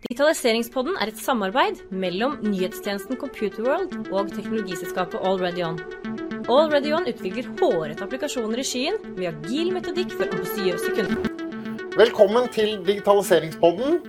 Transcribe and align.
Digitaliseringspodden 0.00 0.94
er 0.96 1.10
et 1.10 1.18
samarbeid 1.20 1.82
mellom 1.92 2.38
nyhetstjenesten 2.40 3.18
Computerworld 3.20 4.08
og 4.08 4.30
teknologiselskapet 4.32 5.20
AlreadyOn. 5.28 5.76
AlreadyOn 6.48 7.04
utvikler 7.10 7.50
hårete 7.58 8.06
applikasjoner 8.06 8.62
i 8.62 8.64
skyen 8.64 8.96
med 9.18 9.26
agil 9.28 9.74
metodikk 9.74 10.14
for 10.16 10.32
ambisiøse 10.32 10.94
kunder. 10.96 11.28
Velkommen 12.00 12.48
til 12.54 12.78
digitaliseringspodden 12.86 14.00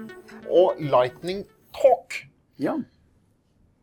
og 0.48 0.80
Lightning 0.80 1.44
Talk. 1.76 2.22
Ja. 2.56 2.78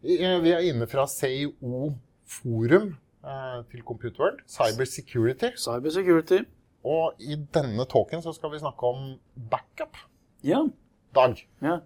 Vi 0.00 0.16
er 0.24 0.64
inne 0.64 0.88
fra 0.88 1.04
CIO 1.12 1.90
Forum 2.24 2.88
eh, 3.20 3.60
til 3.68 3.84
Computerworld, 3.84 4.40
Cyber 4.48 4.88
Security. 4.88 5.52
Cyber 5.60 5.92
security. 5.92 6.40
Og 6.88 7.20
i 7.20 7.36
denne 7.36 7.84
talken 7.84 8.24
så 8.24 8.32
skal 8.32 8.56
vi 8.56 8.64
snakke 8.64 8.96
om 8.96 9.14
backup. 9.52 10.00
Ja. 10.40 10.64
Dag, 11.12 11.36
ja. 11.60 11.78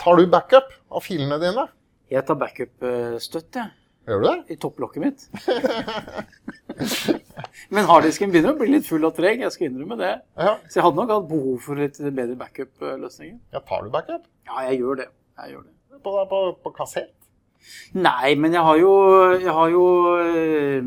Tar 0.00 0.20
du 0.20 0.28
backup 0.30 0.70
av 0.90 1.04
filene 1.04 1.38
dine? 1.42 1.66
Jeg 2.08 2.24
tar 2.28 2.38
backup-støtt, 2.40 3.58
jeg. 3.58 3.74
Gjør 4.08 4.22
du 4.22 4.24
det? 4.24 4.36
I 4.54 4.56
topplokket 4.56 5.02
mitt. 5.04 5.20
Men 7.74 7.88
harddisken 7.90 8.32
begynner 8.32 8.54
å 8.54 8.60
bli 8.60 8.70
litt 8.72 8.88
full 8.88 9.04
og 9.04 9.12
treg, 9.18 9.42
jeg 9.44 9.52
skal 9.52 9.68
innrømme 9.68 9.98
det. 10.00 10.14
Ja. 10.40 10.54
Så 10.64 10.78
jeg 10.78 10.86
hadde 10.86 11.00
nok 11.02 11.12
hatt 11.12 11.28
behov 11.28 11.58
for 11.66 11.82
litt 11.82 11.96
bedre 12.00 12.38
backup-løsninger. 12.40 13.36
ja 13.52 13.60
tar 13.68 13.84
du 13.84 13.92
backup? 13.92 14.24
Ja, 14.48 14.56
jeg 14.70 14.80
gjør 14.80 14.94
det. 15.02 15.08
Jeg 15.42 15.52
gjør 15.52 15.62
det. 15.66 15.74
På, 16.00 16.10
på, 16.30 16.38
på 16.64 16.70
kassett? 16.78 17.12
Nei, 17.98 18.32
men 18.38 18.54
jeg 18.54 18.62
har 18.64 18.76
jo, 18.80 18.92
jeg 19.34 19.52
har 19.52 19.68
jo 19.72 19.84
eh, 20.22 20.84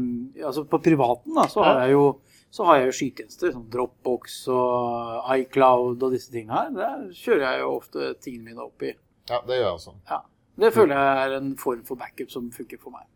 Altså 0.47 0.63
på 0.71 0.79
privaten, 0.81 1.33
da, 1.35 1.43
så 1.51 1.59
har 1.65 1.81
jeg 1.83 1.91
jo 1.97 2.05
så 2.51 2.67
har 2.67 2.81
jeg 2.81 2.89
jo 2.89 2.95
skytjenester, 2.97 3.53
som 3.55 3.63
Dropbox 3.71 4.41
og 4.51 5.29
iCloud 5.37 6.03
og 6.03 6.11
disse 6.11 6.33
tingene 6.33 6.57
her. 6.57 6.73
Der 6.75 7.07
kjører 7.15 7.45
jeg 7.47 7.63
jo 7.63 7.71
ofte 7.77 8.11
tingene 8.23 8.51
mine 8.51 8.65
opp 8.65 8.83
i. 8.83 8.91
Ja, 9.31 9.39
det 9.47 9.57
gjør 9.61 9.67
jeg 9.69 9.77
også. 9.77 9.95
Ja. 10.09 10.19
Det 10.61 10.73
føler 10.75 10.99
jeg 10.99 11.25
er 11.25 11.35
en 11.37 11.51
form 11.57 11.83
for 11.87 11.99
backup 11.99 12.31
som 12.33 12.49
funker 12.53 12.79
for 12.81 12.93
meg. 12.93 13.07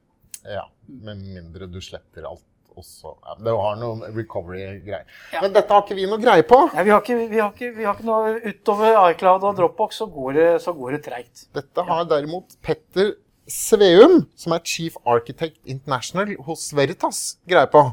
Ja, 0.47 0.67
Med 0.87 1.19
mindre 1.25 1.67
du 1.67 1.81
sletter 1.83 2.27
alt 2.29 2.45
også. 2.75 3.11
Ja, 3.25 3.35
det 3.43 3.55
har 3.59 3.75
noen 3.79 4.03
recovery-greier. 4.15 5.03
Ja. 5.33 5.41
Men 5.43 5.55
dette 5.55 5.73
har 5.73 5.83
ikke 5.83 5.97
vi 5.97 6.07
noe 6.09 6.21
greie 6.21 6.45
på. 6.47 6.61
Nei, 6.75 6.85
vi 6.87 6.93
har 6.93 7.03
ikke, 7.03 7.19
vi 7.31 7.41
har 7.41 7.51
ikke, 7.51 7.71
vi 7.75 7.87
har 7.87 7.97
ikke 7.97 8.07
noe 8.07 8.37
Utover 8.45 8.97
iCloud 9.11 9.47
og 9.49 9.59
Dropbox 9.59 9.99
så 10.01 10.07
går 10.11 10.39
det, 10.39 10.47
så 10.63 10.75
går 10.77 10.97
det 10.97 11.03
treigt. 11.09 11.45
Dette 11.55 11.85
har 11.87 12.07
derimot 12.11 12.57
Petter 12.65 13.13
Sveum, 13.51 14.23
som 14.39 14.55
er 14.55 14.63
Chief 14.65 14.95
Architect 15.05 15.59
International 15.69 16.31
hos 16.47 16.69
Veritas, 16.75 17.37
greie 17.47 17.69
på. 17.71 17.83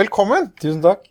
Velkommen! 0.00 0.46
Tusen 0.56 0.78
takk. 0.80 1.02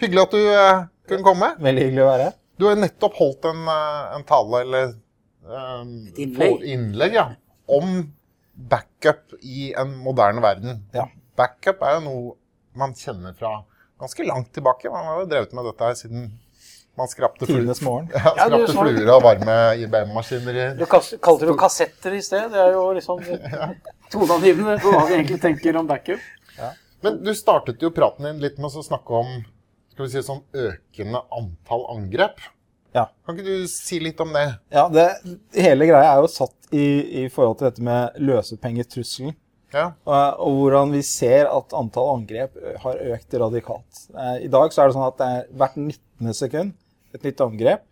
Hyggelig 0.00 0.22
at 0.22 0.32
du 0.32 0.38
uh, 0.40 0.84
kunne 1.10 1.24
komme. 1.26 1.50
Veldig 1.60 1.82
hyggelig 1.84 2.00
å 2.00 2.06
være 2.06 2.26
her. 2.30 2.36
Du 2.56 2.64
har 2.64 2.78
nettopp 2.80 3.16
holdt 3.18 3.48
en, 3.50 3.58
eh, 3.68 4.12
en 4.16 4.22
tale, 4.24 4.60
eller 4.62 4.92
um, 5.44 5.90
Et 6.08 6.20
innlegg. 6.24 6.62
innlegg 6.72 7.16
ja, 7.18 7.24
om 7.76 7.90
backup 8.72 9.34
i 9.42 9.66
en 9.76 9.92
moderne 10.00 10.40
verden. 10.40 10.78
Ja. 10.96 11.04
Backup 11.36 11.84
er 11.84 11.98
jo 11.98 12.04
noe 12.06 12.22
man 12.78 12.94
kjenner 12.96 13.34
fra 13.36 13.50
ganske 14.00 14.24
langt 14.24 14.48
tilbake. 14.56 14.88
Man 14.94 15.10
har 15.10 15.20
jo 15.20 15.26
drevet 15.34 15.52
med 15.58 15.68
dette 15.68 15.90
her 15.90 15.98
siden 15.98 16.30
man 16.96 17.10
skrapte, 17.12 17.44
flu 17.50 17.58
ja, 17.66 17.74
Ja, 17.74 18.32
skrapte 18.38 18.70
sa 18.72 18.78
fluer 18.78 19.10
av 19.12 19.26
varme 19.26 19.58
IBM-maskiner 19.82 20.62
i 20.62 20.70
Du 20.78 20.86
kalte 20.88 21.42
det 21.42 21.52
jo 21.52 21.58
kassetter 21.60 22.16
i 22.16 22.22
sted. 22.24 22.48
Det 22.54 22.64
er 22.64 22.78
jo 22.78 22.86
liksom 22.96 23.20
toneangivende 24.14 24.78
for 24.78 24.96
hva 24.96 25.04
vi 25.10 25.18
egentlig 25.18 25.42
tenker 25.44 25.82
om 25.82 25.90
backup. 25.90 26.32
Men 27.02 27.18
du 27.24 27.32
startet 27.34 27.82
jo 27.82 27.90
praten 27.94 28.28
din 28.28 28.42
litt 28.42 28.58
med 28.62 28.70
å 28.70 28.84
snakke 28.84 29.20
om 29.22 29.40
skal 29.92 30.06
vi 30.06 30.12
si, 30.14 30.24
sånn 30.24 30.42
økende 30.56 31.20
antall 31.36 31.84
angrep. 31.92 32.40
Ja. 32.96 33.06
Kan 33.24 33.36
ikke 33.36 33.48
du 33.60 33.68
si 33.70 33.98
litt 34.00 34.20
om 34.24 34.32
det? 34.36 34.46
Ja, 34.72 34.86
det, 34.92 35.06
hele 35.56 35.88
greia 35.88 36.14
er 36.14 36.22
jo 36.22 36.30
satt 36.32 36.72
i, 36.72 36.86
i 37.22 37.28
forhold 37.32 37.58
til 37.60 37.68
dette 37.68 37.84
med 37.84 38.18
løsepengetrusselen. 38.20 39.34
Ja. 39.72 39.86
Og, 40.04 40.42
og 40.44 40.58
hvordan 40.58 40.92
vi 40.92 41.00
ser 41.06 41.48
at 41.48 41.72
antall 41.76 42.10
angrep 42.18 42.56
har 42.82 43.00
økt 43.14 43.36
radikalt. 43.40 44.04
Eh, 44.12 44.44
I 44.46 44.50
dag 44.52 44.72
så 44.72 44.82
er 44.82 44.90
det 44.90 44.96
sånn 44.98 45.08
at 45.08 45.20
det 45.20 45.30
er 45.32 45.48
hvert 45.60 45.78
19. 45.80 46.36
sekund 46.36 46.76
et 47.16 47.24
nytt 47.28 47.44
angrep. 47.44 47.86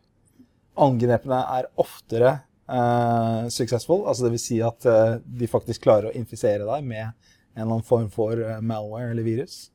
Angrepene 0.81 1.41
er 1.59 1.69
oftere 1.81 2.35
eh, 2.69 3.49
successful, 3.53 4.05
altså 4.09 4.29
vil 4.29 4.41
si 4.41 4.61
at 4.65 4.89
eh, 4.89 5.19
de 5.25 5.49
faktisk 5.51 5.85
klarer 5.89 6.11
å 6.11 6.17
infisere 6.17 6.69
deg 6.69 6.85
med 6.89 7.17
en 7.55 7.63
eller 7.63 7.77
annen 7.77 7.87
form 7.87 8.09
for 8.13 8.41
eh, 8.41 8.61
malware 8.61 9.11
eller 9.13 9.27
virus. 9.27 9.71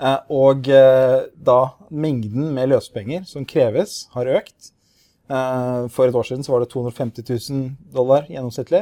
Eh, 0.00 0.18
og 0.32 0.68
eh, 0.72 1.26
da 1.34 1.58
mengden 1.90 2.52
med 2.56 2.70
løsepenger 2.72 3.26
som 3.28 3.46
kreves, 3.48 4.04
har 4.14 4.30
økt. 4.40 4.72
For 5.30 6.10
et 6.10 6.16
år 6.18 6.26
siden 6.26 6.42
så 6.42 6.50
var 6.50 6.64
det 6.64 6.72
250 6.72 7.22
000 7.22 7.66
dollar 7.94 8.24
gjennomsnittlig. 8.26 8.80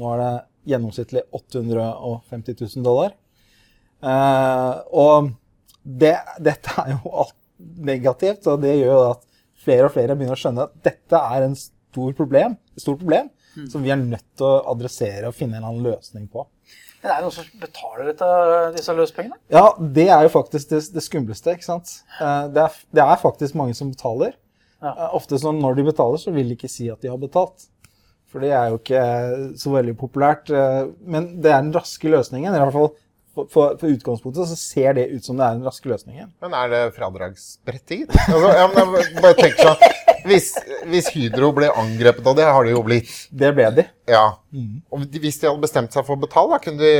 Nå 0.00 0.12
er 0.14 0.22
det 0.22 0.30
gjennomsnittlig 0.72 1.22
850 1.36 2.56
000 2.56 2.86
dollar. 2.86 3.12
Og 4.96 5.28
det, 5.84 6.14
dette 6.40 6.72
er 6.80 6.94
jo 6.94 7.12
alt 7.20 7.36
negativt, 7.84 8.48
og 8.48 8.64
det 8.64 8.78
gjør 8.78 8.94
jo 8.94 9.02
at 9.10 9.28
flere 9.60 9.90
og 9.90 9.92
flere 9.92 10.16
begynner 10.16 10.38
å 10.38 10.40
skjønne 10.40 10.64
at 10.70 10.80
dette 10.88 11.20
er 11.20 11.44
en 11.44 11.58
stor 11.60 12.16
problem, 12.16 12.56
et 12.72 12.86
stort 12.86 13.02
problem 13.04 13.28
som 13.68 13.84
vi 13.84 13.92
er 13.92 14.00
nødt 14.00 14.24
til 14.38 14.48
å 14.48 14.72
adressere 14.72 15.28
og 15.28 15.36
finne 15.36 15.58
en 15.58 15.60
eller 15.60 15.74
annen 15.74 15.90
løsning 15.90 16.28
på. 16.32 16.46
Men 17.02 17.10
er 17.14 17.16
det 17.16 17.24
noen 17.24 17.32
som 17.32 17.46
betaler 17.62 18.10
dette, 18.10 18.26
disse 18.76 18.92
løspengene? 18.96 19.38
Ja, 19.52 19.66
det 19.80 20.08
er 20.12 20.26
jo 20.26 20.32
faktisk 20.34 20.68
det, 20.74 20.82
det 20.92 21.02
skumleste, 21.06 21.54
ikke 21.56 21.64
sant? 21.70 21.94
Eh, 22.20 22.46
Det 22.52 22.64
er, 22.66 22.78
det 22.98 23.04
er 23.06 23.20
faktisk 23.22 23.56
mange 23.56 23.74
som 23.78 23.90
betaler. 23.94 24.34
Ja. 24.82 24.92
Eh, 24.94 25.14
Ofte 25.16 25.38
sånn 25.40 25.60
når 25.64 25.78
de 25.80 25.86
betaler, 25.90 26.20
så 26.20 26.32
vil 26.36 26.48
de 26.52 26.58
ikke 26.58 26.68
si 26.72 26.90
at 26.92 27.00
de 27.00 27.08
har 27.12 27.20
betalt. 27.20 27.68
For 28.30 28.38
det 28.44 28.52
er 28.54 28.68
jo 28.70 28.76
ikke 28.78 29.04
så 29.58 29.72
veldig 29.74 29.96
populært. 29.98 30.52
eh, 30.54 30.90
Men 31.02 31.40
det 31.42 31.50
er 31.54 31.62
den 31.64 31.72
raske 31.74 32.12
løsningen. 32.12 32.52
I 32.54 32.60
hvert 32.62 32.76
fall 32.76 32.92
for, 33.34 33.46
for, 33.48 33.76
for 33.80 33.86
utgangspunktet 33.94 34.48
så 34.50 34.56
ser 34.58 34.92
det 34.98 35.08
ut 35.14 35.24
som 35.24 35.38
det 35.40 35.46
er 35.46 35.56
den 35.56 35.64
raske 35.66 35.88
løsningen. 35.90 36.32
Men 36.42 36.54
er 36.58 36.68
det 36.72 36.80
fradragsberettiget? 36.98 38.12
Altså, 38.28 38.52
ja, 38.60 38.66
men 38.74 38.94
jeg 39.00 39.22
bare 39.22 39.36
tenker 39.38 39.70
sånn, 39.70 39.98
hvis, 40.28 40.48
hvis 40.90 41.08
Hydro 41.14 41.52
ble 41.56 41.70
angrepet, 41.80 42.26
av 42.26 42.36
det 42.36 42.44
har 42.50 42.66
det 42.66 42.74
jo 42.74 42.82
blitt 42.84 43.12
Det 43.32 43.52
ble 43.56 43.68
de. 43.78 43.84
Ja. 44.10 44.24
Og 44.90 45.04
hvis 45.22 45.38
de 45.38 45.46
hadde 45.46 45.62
bestemt 45.62 45.94
seg 45.94 46.02
for 46.06 46.18
å 46.18 46.20
betale, 46.20 46.50
da, 46.50 46.58
kunne 46.62 46.82
de, 46.82 46.94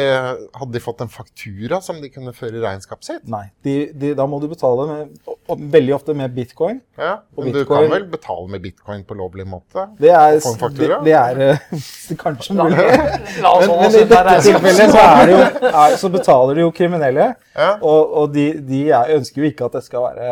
hadde 0.54 0.74
de 0.76 0.82
fått 0.82 1.02
en 1.02 1.10
faktura 1.10 1.80
som 1.82 1.98
de 2.02 2.10
kunne 2.12 2.32
føre 2.36 2.60
i 2.60 2.62
regnskapet 2.62 3.08
sitt? 3.08 3.24
Nei. 3.30 3.48
De, 3.66 3.74
de, 3.90 4.12
da 4.18 4.26
må 4.30 4.38
du 4.42 4.46
betale 4.50 4.86
med, 4.86 5.16
og, 5.26 5.38
og 5.50 5.64
veldig 5.74 5.94
ofte 5.96 6.14
med 6.16 6.34
bitcoin. 6.36 6.78
Ja, 7.00 7.16
Og 7.34 7.48
Men 7.48 7.56
du 7.56 7.64
kan 7.66 7.88
vel 7.90 8.06
betale 8.12 8.46
med 8.52 8.62
bitcoin 8.62 9.02
på 9.08 9.16
lovlig 9.18 9.46
måte? 9.50 9.88
Det 9.98 10.12
er, 10.14 10.38
Få 10.44 10.54
en 10.54 10.60
faktura? 10.60 11.00
det 11.06 11.16
er 11.18 11.42
eh, 11.48 11.64
kanskje 12.24 12.56
mulig. 12.58 12.78
la 13.44 13.54
oss 13.56 13.66
Men, 13.66 13.72
holde 13.72 13.80
men 13.80 13.88
oss 13.88 13.98
i 13.98 14.04
unna 14.04 14.22
dette 14.30 14.36
tilfellet 14.46 14.94
så, 14.94 15.06
er 15.06 15.24
det 15.26 15.34
jo, 15.34 15.72
er, 15.72 15.96
så 16.04 16.12
betaler 16.14 16.60
de 16.60 16.66
jo 16.66 16.74
kriminelle. 16.76 17.28
Ja. 17.56 17.72
Og, 17.80 18.14
og 18.22 18.34
de, 18.36 18.46
de 18.66 18.84
er, 18.92 19.16
ønsker 19.16 19.42
jo 19.42 19.50
ikke 19.50 19.66
at 19.66 19.80
det 19.80 19.82
skal 19.84 20.06
være 20.06 20.30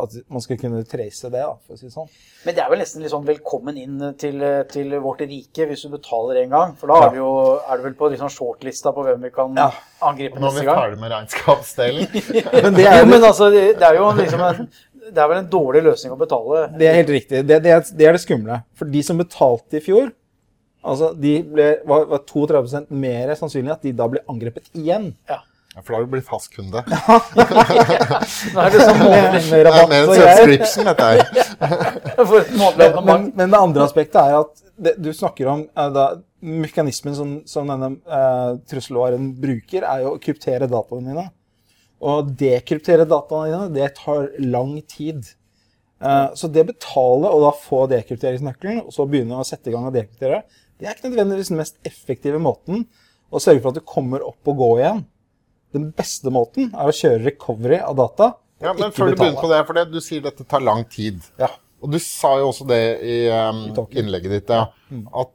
At 0.00 0.16
man 0.26 0.42
skal 0.42 0.58
kunne 0.58 0.82
trace 0.88 1.30
det, 1.30 1.38
da, 1.38 1.54
for 1.54 1.76
å 1.76 1.78
si 1.78 1.86
det 1.86 1.94
sånn. 1.94 2.10
Men 2.46 2.56
det 2.56 2.64
er 2.64 2.70
vel 2.72 2.80
nesten 2.80 3.04
litt 3.04 3.12
sånn 3.12 3.26
velkommen 3.28 3.76
inn 3.78 3.98
til, 4.18 4.40
til 4.72 4.94
vårt 5.04 5.22
rike 5.28 5.59
hvis 5.68 5.82
du 5.84 5.88
betaler 5.92 6.42
en 6.42 6.50
gang. 6.54 6.74
For 6.80 6.86
da 6.90 6.98
er, 7.06 7.10
du 7.14 7.18
jo, 7.20 7.30
er 7.68 7.76
du 7.76 7.82
vel 7.88 7.94
på 7.98 8.08
liksom 8.12 8.30
shortlista 8.32 8.92
på 8.96 9.04
hvem 9.06 9.20
vi 9.26 9.30
kan 9.34 9.56
Ja. 9.58 9.70
angripe 10.02 10.38
Nå 10.40 10.46
er 10.46 10.50
neste 10.50 10.60
vi 10.60 10.66
gang. 10.70 10.78
ferdig 10.80 11.00
med 11.02 11.10
regnskapsdelen. 11.12 12.06
Men 12.64 12.78
det 12.78 12.86
er, 12.86 13.00
Jo, 13.00 13.10
men 13.10 13.24
altså, 13.28 13.50
det 13.54 13.64
det 13.80 13.86
er 13.90 13.98
jo 13.98 14.08
liksom 14.20 14.40
en, 14.46 14.70
det 15.10 15.18
er 15.18 15.28
vel 15.32 15.38
en 15.42 15.50
dårlig 15.50 15.82
løsning 15.88 16.12
å 16.14 16.18
betale. 16.20 16.64
det 16.78 16.88
er 16.88 16.94
helt 17.00 17.12
riktig. 17.16 17.44
Det, 17.48 17.60
det, 17.64 17.70
er, 17.76 17.84
det 17.98 18.06
er 18.06 18.12
det 18.18 18.20
skumle. 18.24 18.60
For 18.78 18.84
de 18.86 19.02
som 19.02 19.18
betalte 19.18 19.80
i 19.80 19.84
fjor, 19.84 20.10
altså 20.86 21.12
de 21.20 21.34
ble, 21.44 21.68
var, 21.88 22.04
var 22.08 22.22
32% 22.28 22.90
mer 22.90 23.34
sannsynlig 23.36 23.72
at 23.74 23.82
de 23.82 23.92
da 23.96 24.06
ble 24.12 24.22
angrepet 24.30 24.70
igjen. 24.76 25.10
Ja. 25.28 25.40
Ja, 25.74 25.82
for 25.84 25.92
da 25.92 25.98
har 26.00 26.06
du 26.06 26.10
blitt 26.10 26.26
fast 26.26 26.50
kunde. 26.50 26.80
Nå 28.54 28.62
er 28.64 28.72
det 28.74 28.80
sånn 28.82 29.02
månedlig 29.04 29.60
rabatt 29.68 29.92
mer 29.92 30.02
en 30.02 30.08
og 30.10 30.16
subscription, 30.18 30.88
dette 30.90 31.10
her. 31.10 31.20
Men, 33.06 33.30
men 33.36 33.52
det 33.52 33.58
andre 33.60 33.84
aspektet 33.86 34.18
er 34.18 34.40
at 34.40 34.64
det, 34.80 34.94
du 34.98 35.10
snakker 35.14 35.50
om 35.52 35.62
eh, 35.68 35.90
da, 35.94 36.06
mekanismen 36.40 37.14
som, 37.16 37.34
som 37.48 37.68
denne 37.68 37.92
uh, 38.08 38.56
trusselvaren 38.70 39.30
bruker, 39.40 39.84
er 39.84 40.06
jo 40.06 40.14
å 40.14 40.20
kryptere 40.22 40.68
dataene 40.70 41.12
dine. 41.12 41.26
Å 42.00 42.16
dekryptere 42.24 43.04
dataene 43.08 43.50
dine, 43.50 43.68
det 43.76 43.92
tar 44.00 44.30
lang 44.42 44.74
tid. 44.88 45.28
Uh, 46.00 46.32
så 46.34 46.48
det 46.48 46.64
betale 46.72 47.28
og 47.28 47.44
da 47.44 47.52
få 47.60 47.84
dekrypteringsnøkkelen, 47.92 48.82
og 48.86 48.96
så 48.96 49.06
begynne 49.08 49.38
å 49.38 49.46
sette 49.46 49.70
i 49.70 49.76
gang 49.76 49.86
og 49.90 49.94
dekryptere, 49.94 50.42
det 50.80 50.88
er 50.88 50.96
ikke 50.96 51.10
nødvendigvis 51.12 51.52
den 51.52 51.60
mest 51.60 51.76
effektive 51.84 52.40
måten 52.40 52.86
å 53.30 53.40
sørge 53.42 53.60
for 53.60 53.70
at 53.70 53.78
du 53.78 53.86
kommer 53.86 54.24
opp 54.24 54.48
og 54.48 54.62
gå 54.62 54.70
igjen. 54.80 55.04
Den 55.74 55.90
beste 55.96 56.32
måten 56.34 56.70
er 56.74 56.90
å 56.90 56.94
kjøre 56.94 57.22
recovery 57.28 57.78
av 57.84 57.98
data. 58.00 58.32
Ja, 58.60 58.72
men 58.76 58.92
før 58.92 59.12
du 59.12 59.16
begynner 59.16 59.40
på 59.40 59.50
det, 59.50 59.60
for 59.68 59.78
det, 59.78 59.86
du 59.92 60.00
sier 60.04 60.24
dette 60.24 60.44
tar 60.48 60.64
lang 60.64 60.82
tid. 60.90 61.22
Ja. 61.40 61.48
Og 61.80 61.94
du 61.94 61.98
sa 62.02 62.34
jo 62.40 62.50
også 62.50 62.66
det 62.68 62.80
i, 63.00 63.20
um, 63.32 63.62
I 63.72 64.02
innlegget 64.02 64.34
ditt, 64.34 64.50
ja, 64.52 64.66
at 65.16 65.30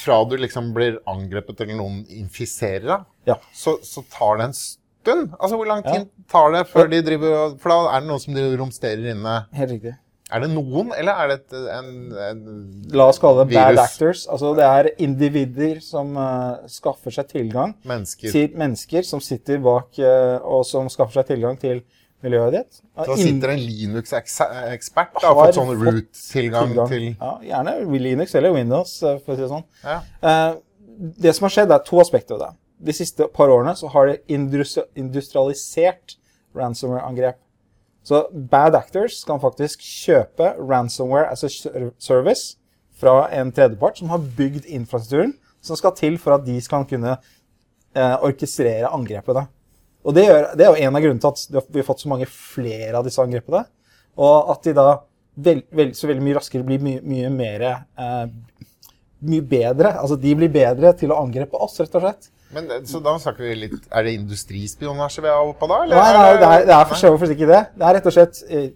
fra 0.00 0.18
du 0.28 0.36
liksom 0.38 0.74
blir 0.76 0.98
angrepet 1.08 1.62
eller 1.64 1.78
noen 1.80 2.02
infiserer 2.14 2.84
deg, 2.90 3.08
Ja. 3.32 3.38
så, 3.56 3.78
så 3.82 4.04
tar 4.12 4.38
det 4.38 4.50
en 4.50 4.54
stund. 4.58 5.32
Altså, 5.38 5.56
hvor 5.56 5.70
lang 5.70 5.82
tid 5.86 6.10
tar 6.30 6.52
det 6.54 6.66
før 6.70 6.90
de 6.92 7.00
driver 7.02 7.56
For 7.58 7.72
da 7.72 7.78
er 7.96 8.04
det 8.04 8.10
noen 8.10 8.22
som 8.22 8.36
driver 8.36 8.60
romsterer 8.60 9.10
inne 9.14 9.34
Helt 9.56 9.72
riktig. 9.72 9.94
Er 10.30 10.44
det 10.44 10.50
noen, 10.52 10.92
eller 10.96 11.22
er 11.22 11.30
det 11.30 11.36
et, 11.40 11.54
en, 11.74 11.92
en 12.24 12.42
La 12.96 13.08
oss 13.10 13.18
kalle 13.22 13.44
det 13.44 13.54
bad 13.54 13.78
actors. 13.82 14.26
Altså 14.30 14.52
det 14.58 14.66
er 14.66 14.90
individer 15.02 15.80
som 15.84 16.12
uh, 16.18 16.60
skaffer 16.70 17.14
seg 17.14 17.30
tilgang. 17.32 17.74
mennesker? 17.88 18.30
Sitt, 18.30 18.54
mennesker 18.58 19.06
som 19.06 19.22
sitter 19.24 19.58
bak 19.64 19.98
uh, 19.98 20.38
og 20.44 20.62
som 20.68 20.90
skaffer 20.92 21.20
seg 21.20 21.34
tilgang 21.34 21.58
til 21.60 21.82
miljøet 22.24 22.56
ditt. 22.58 22.80
Så 23.06 23.16
sitter 23.16 23.54
en 23.54 23.62
Linux-ekspert 23.64 25.20
og 25.22 25.24
har 25.24 25.36
Har 25.36 25.50
fått 25.50 25.58
sånn 25.58 25.70
root-tilgang 25.80 26.74
til 26.90 27.06
Ja, 27.12 27.36
gjerne 27.50 27.76
Linux 27.96 28.34
eller 28.36 28.52
Windows, 28.54 28.98
eh, 29.02 29.16
for 29.24 29.34
å 29.34 29.38
si 29.38 29.46
det 29.46 29.52
sånn. 29.52 29.64
ja. 29.84 30.00
Uh, 30.24 30.58
det 31.00 31.32
som 31.32 31.46
har 31.46 31.52
skjedd, 31.54 31.70
er 31.72 31.80
to 31.80 31.96
aspekter 32.02 32.36
ved 32.36 32.42
det. 32.44 32.50
De 32.90 32.92
siste 32.92 33.24
par 33.32 33.48
årene 33.48 33.72
så 33.76 33.88
har 33.88 34.10
det 34.10 34.18
industri 34.28 34.82
industrialisert 35.00 36.18
ransomware-angrep. 36.56 37.38
Så 38.06 38.22
bad 38.32 38.74
actors 38.78 39.20
kan 39.28 39.40
faktisk 39.42 39.82
kjøpe 39.84 40.54
ransomware 40.56 41.28
as 41.32 41.44
a 41.44 41.50
service 42.00 42.56
fra 43.00 43.26
en 43.36 43.52
tredjepart 43.52 44.00
som 44.00 44.10
har 44.12 44.24
bygd 44.36 44.68
infrastrukturen 44.68 45.34
som 45.60 45.76
skal 45.76 45.92
til 45.96 46.16
for 46.20 46.38
at 46.38 46.46
de 46.46 46.56
skal 46.64 46.86
kunne 46.88 47.12
eh, 47.12 48.16
orkestrere 48.24 48.88
angrepene. 48.88 49.44
Og 50.00 50.16
det, 50.16 50.24
gjør, 50.24 50.46
det 50.56 50.64
er 50.64 50.70
jo 50.72 50.86
en 50.86 50.96
av 50.96 51.04
grunnene 51.04 51.20
til 51.20 51.60
at 51.60 51.68
vi 51.68 51.82
har 51.82 51.88
fått 51.88 52.04
så 52.04 52.10
mange 52.12 52.28
flere 52.32 52.96
av 52.96 53.04
disse 53.04 53.20
angrepene. 53.20 53.66
Og 54.20 54.52
at 54.54 54.64
de 54.64 54.72
da 54.76 54.86
vel, 55.36 55.60
vel, 55.76 55.92
så 55.96 56.08
veldig 56.08 56.24
mye 56.24 56.38
raskere 56.38 56.64
blir 56.66 56.80
mye, 56.82 57.02
mye 57.04 57.32
mer 57.34 57.66
eh, 57.68 58.24
mye 59.20 59.44
bedre. 59.44 59.92
Altså 60.00 60.16
de 60.20 60.34
blir 60.36 60.52
bedre 60.52 60.94
til 60.98 61.12
å 61.12 61.20
angripe 61.20 61.60
oss, 61.60 61.76
rett 61.82 61.96
og 61.98 62.06
slett. 62.06 62.30
Men 62.54 62.70
eh, 62.70 62.84
så 62.88 63.00
da 63.02 63.14
snakker 63.22 63.46
vi 63.46 63.54
litt 63.66 63.88
Er 63.94 64.06
det 64.06 64.14
industrispionasje 64.18 65.22
vi 65.24 65.30
er 65.30 65.38
oppe 65.38 65.60
på 65.62 65.68
da? 65.70 65.82
eller 65.84 66.00
Nei, 66.00 66.12
nei, 66.16 66.30
det 66.40 66.48
er, 66.48 66.64
det 66.66 66.76
er 66.76 66.86
for 66.90 66.98
så 66.98 67.12
vidt 67.16 67.34
ikke 67.36 67.50
det. 67.50 67.60
Det 67.76 67.86
er 67.88 67.98
rett 67.98 68.08
og 68.10 68.16
slett 68.16 68.40
eh, 68.48 68.70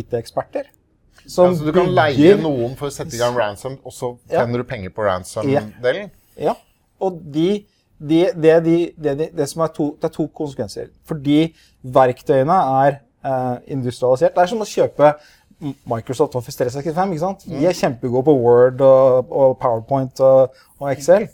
IT-eksperter. 0.00 0.70
Som 1.26 1.52
Ja, 1.52 1.58
så 1.58 1.68
du 1.68 1.72
kan 1.76 1.92
leie 1.94 2.34
noen 2.40 2.74
for 2.78 2.90
å 2.90 2.94
sette 2.94 3.14
i 3.14 3.20
gang 3.20 3.36
ransom, 3.38 3.76
og 3.86 3.94
så 3.94 4.16
Ja. 4.32 4.44
du 4.46 4.64
penger 4.66 4.90
på 4.90 5.04
ransom-delen? 5.06 6.10
Ja. 6.40 6.56
Og 7.02 7.20
de, 7.34 7.64
de, 8.00 8.24
det, 8.34 8.56
de, 8.64 9.28
det 9.30 9.48
som 9.50 9.62
er 9.62 9.70
to, 9.76 9.92
det 10.00 10.10
er 10.10 10.14
to 10.16 10.26
konsekvenser. 10.34 10.90
Fordi 11.06 11.54
verktøyene 11.82 12.56
er 12.86 12.98
eh, 13.22 13.56
industrialisert. 13.76 14.34
Det 14.34 14.42
er 14.42 14.50
som 14.50 14.64
å 14.64 14.68
kjøpe 14.68 15.12
Microsoft 15.86 16.34
Office 16.34 16.58
365. 16.58 17.12
ikke 17.14 17.22
sant? 17.22 17.44
De 17.46 17.66
er 17.70 17.76
kjempegode 17.78 18.26
på 18.26 18.34
Word 18.42 18.82
og, 18.82 19.30
og 19.30 19.54
PowerPoint 19.62 20.18
og, 20.26 20.56
og 20.80 20.90
Excel. 20.90 21.28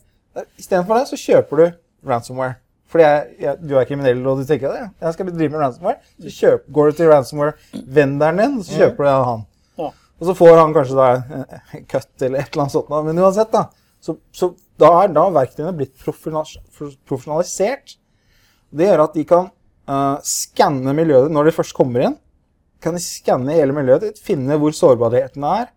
Istedenfor 0.61 0.99
det 0.99 1.11
så 1.11 1.19
kjøper 1.21 1.61
du 1.61 1.67
ransomware. 2.09 2.59
Fordi 2.89 3.05
jeg, 3.05 3.33
jeg, 3.45 3.61
du 3.69 3.75
er 3.77 3.89
kriminell 3.89 4.21
og 4.25 4.41
du 4.41 4.49
tenker 4.49 4.73
at 4.73 5.05
jeg 5.05 5.17
skal 5.17 5.29
drive 5.33 5.53
med 5.53 5.61
ransomware. 5.61 5.99
Så 6.25 6.35
kjøp, 6.39 6.69
går 6.73 6.89
du 6.89 6.99
til 6.99 7.11
ransomware-venderen 7.13 8.41
din, 8.43 8.57
så 8.65 8.79
kjøper 8.81 9.05
du 9.05 9.11
han. 9.13 9.45
Ja. 9.81 9.91
Og 10.19 10.31
så 10.31 10.35
får 10.39 10.55
han 10.59 10.73
kanskje 10.77 10.97
da 10.99 11.09
en 11.13 11.85
cut 11.91 12.25
eller 12.25 12.41
et 12.41 12.49
eller 12.49 12.65
annet 12.65 12.75
sånt. 12.75 12.95
Men 13.11 13.21
uansett, 13.23 13.53
da. 13.53 13.67
Så, 14.01 14.17
så 14.33 14.53
da 14.81 14.93
er 15.03 15.13
da 15.13 15.27
verktøyene 15.35 15.75
blitt 15.77 15.95
profesjonalisert. 16.01 17.97
Det 18.71 18.89
gjør 18.89 19.05
at 19.05 19.17
de 19.17 19.25
kan 19.29 19.51
uh, 19.51 20.17
skanne 20.27 20.95
miljøet 20.97 21.33
når 21.35 21.49
de 21.49 21.57
først 21.59 21.77
kommer 21.77 22.07
inn. 22.09 22.17
Kan 22.83 22.95
de 22.95 23.03
skanne 23.03 23.57
hele 23.57 23.75
miljøet 23.75 24.07
ditt, 24.07 24.23
finne 24.23 24.57
hvor 24.61 24.75
sårbarhetene 24.77 25.55
er, 25.65 25.73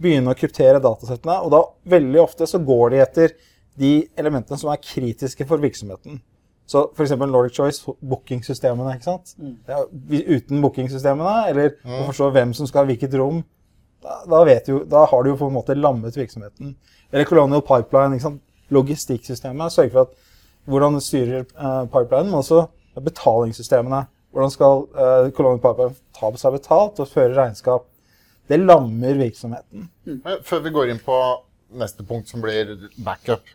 begynne 0.00 0.32
å 0.32 0.38
kryptere 0.38 0.80
datasettene. 0.82 1.38
Og 1.44 1.52
da 1.52 1.62
veldig 1.96 2.22
ofte 2.22 2.48
så 2.48 2.60
går 2.64 2.94
de 2.94 3.02
etter 3.04 3.36
de 3.78 3.92
elementene 4.18 4.58
som 4.60 4.72
er 4.72 4.82
kritiske 4.82 5.46
for 5.48 5.62
virksomheten. 5.62 6.20
Så 6.68 6.82
f.eks. 6.92 7.14
Nordic 7.16 7.56
Choice, 7.56 7.94
bookingsystemene. 8.04 8.96
ikke 8.98 9.08
sant? 9.08 9.32
Ja, 9.68 9.84
uten 10.34 10.60
bookingsystemene, 10.64 11.36
eller 11.48 11.78
å 11.86 12.02
forstå 12.10 12.28
hvem 12.34 12.52
som 12.56 12.68
skal 12.68 12.84
ha 12.84 12.90
hvilket 12.90 13.16
rom, 13.16 13.40
da, 14.04 14.20
da, 14.28 14.42
vet 14.46 14.68
du, 14.68 14.82
da 14.86 15.06
har 15.10 15.24
du 15.24 15.32
jo 15.32 15.38
på 15.40 15.48
en 15.48 15.56
måte 15.56 15.74
lammet 15.78 16.16
virksomheten. 16.16 16.76
Eller 17.10 17.26
Colonial 17.26 17.64
Pipeline. 17.66 18.18
ikke 18.18 18.28
sant? 18.28 18.44
Logistikksystemet 18.70 19.72
sørger 19.72 19.94
for 19.94 20.04
at 20.04 20.68
hvordan 20.68 20.98
du 20.98 21.00
styrer 21.00 21.40
eh, 21.40 21.84
pipelinen, 21.88 22.28
men 22.28 22.42
også 22.42 22.66
betalingssystemene. 23.00 24.04
Hvordan 24.36 24.52
skal 24.52 24.84
eh, 24.92 25.30
Colonial 25.32 25.62
Pipeline 25.64 25.96
ta 26.18 26.28
på 26.28 26.40
seg 26.40 26.58
betalt 26.58 27.00
og 27.00 27.08
føre 27.08 27.32
regnskap? 27.38 27.88
Det 28.48 28.60
lammer 28.60 29.16
virksomheten. 29.16 29.88
Mm. 30.04 30.20
Før 30.44 30.60
vi 30.64 30.72
går 30.76 30.92
inn 30.92 31.00
på 31.04 31.16
neste 31.80 32.04
punkt, 32.04 32.28
som 32.28 32.44
blir 32.44 32.76
backup. 33.04 33.48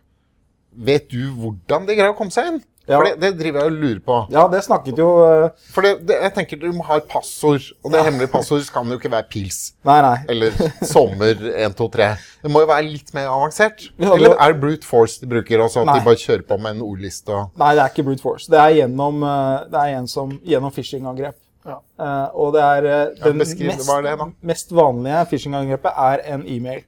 Vet 0.76 1.10
du 1.12 1.32
hvordan 1.38 1.88
de 1.88 1.98
greier 1.98 2.14
å 2.14 2.18
komme 2.18 2.34
seg 2.34 2.52
inn? 2.52 2.62
Ja. 2.84 2.98
For 2.98 3.08
det, 3.08 3.14
det 3.22 3.30
driver 3.40 3.62
jeg 3.62 3.72
og 3.72 3.76
lurer 3.80 4.00
på. 4.04 4.16
Ja, 4.34 4.42
det 4.52 4.60
snakket 4.66 4.98
jo 5.00 5.08
uh... 5.24 5.46
For 5.72 5.86
det, 5.86 5.94
det, 6.10 6.18
jeg 6.26 6.34
tenker 6.36 6.60
du 6.60 6.66
må 6.76 6.84
ha 6.90 6.98
et 7.00 7.06
passord, 7.08 7.70
og 7.80 7.94
det 7.94 8.02
hemmelige 8.04 8.32
passordet 8.34 8.68
kan 8.76 8.92
jo 8.92 8.98
ikke 9.00 9.12
være 9.14 9.28
pils. 9.32 9.60
Nei, 9.88 10.02
nei. 10.04 10.18
Eller 10.34 10.58
sommer 10.94 11.32
1, 11.54 11.78
2, 11.80 11.88
3. 11.94 12.10
Det 12.44 12.52
må 12.52 12.66
jo 12.66 12.70
være 12.74 12.86
litt 12.90 13.14
mer 13.16 13.32
avansert. 13.32 13.88
Ja, 13.96 14.12
Eller 14.18 14.36
er 14.36 14.52
det 14.52 14.60
brute 14.66 14.88
force 14.88 15.24
de 15.24 15.32
bruker, 15.32 15.64
også 15.64 15.86
at 15.86 15.94
Nei. 15.94 15.96
de 16.02 16.10
bare 16.10 16.22
kjører 16.26 16.44
på 16.50 16.60
med 16.60 16.76
en 16.76 16.84
ordliste? 16.84 17.32
og... 17.32 17.56
Nei, 17.62 17.72
det 17.78 17.86
er 17.86 17.96
ikke 17.96 18.08
brute 18.10 18.26
force. 18.26 18.52
Det 18.52 18.60
er 18.60 18.76
gjennom, 18.82 19.24
eh, 19.32 19.64
det 19.72 19.86
er 19.86 19.98
en 20.02 20.12
som, 20.12 20.36
gjennom 20.44 20.76
phishing-angrep. 20.76 21.40
Ja. 21.64 21.78
Uh, 21.96 22.28
og 22.44 22.50
det 22.58 22.60
er 22.60 22.84
uh, 22.84 22.92
Ja, 22.92 23.30
den 23.30 23.38
mest, 23.40 23.56
det 23.56 24.26
mest 24.44 24.74
vanlige 24.76 25.22
phishing-angrepet 25.32 26.02
er 26.12 26.26
en 26.34 26.44
e-mail. 26.44 26.84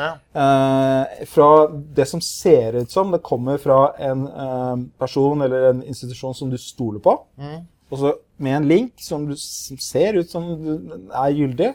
Ja. 0.00 0.10
Eh, 0.42 1.24
fra 1.28 1.48
det 1.68 2.06
som 2.08 2.22
ser 2.24 2.80
ut 2.80 2.90
som 2.92 3.12
det 3.12 3.20
kommer 3.26 3.60
fra 3.60 3.82
en 4.00 4.24
eh, 4.28 4.76
person 5.00 5.44
eller 5.44 5.68
en 5.70 5.82
institusjon 5.84 6.34
som 6.34 6.50
du 6.52 6.56
stoler 6.60 7.02
på. 7.04 7.14
Mm. 7.40 7.60
Og 7.90 7.98
så 7.98 8.12
med 8.40 8.56
en 8.56 8.68
link 8.70 9.02
som, 9.02 9.26
du, 9.28 9.34
som 9.36 9.78
ser 9.82 10.16
ut 10.20 10.30
som 10.30 10.46
du, 10.62 10.70
er 11.10 11.34
gyldig, 11.36 11.72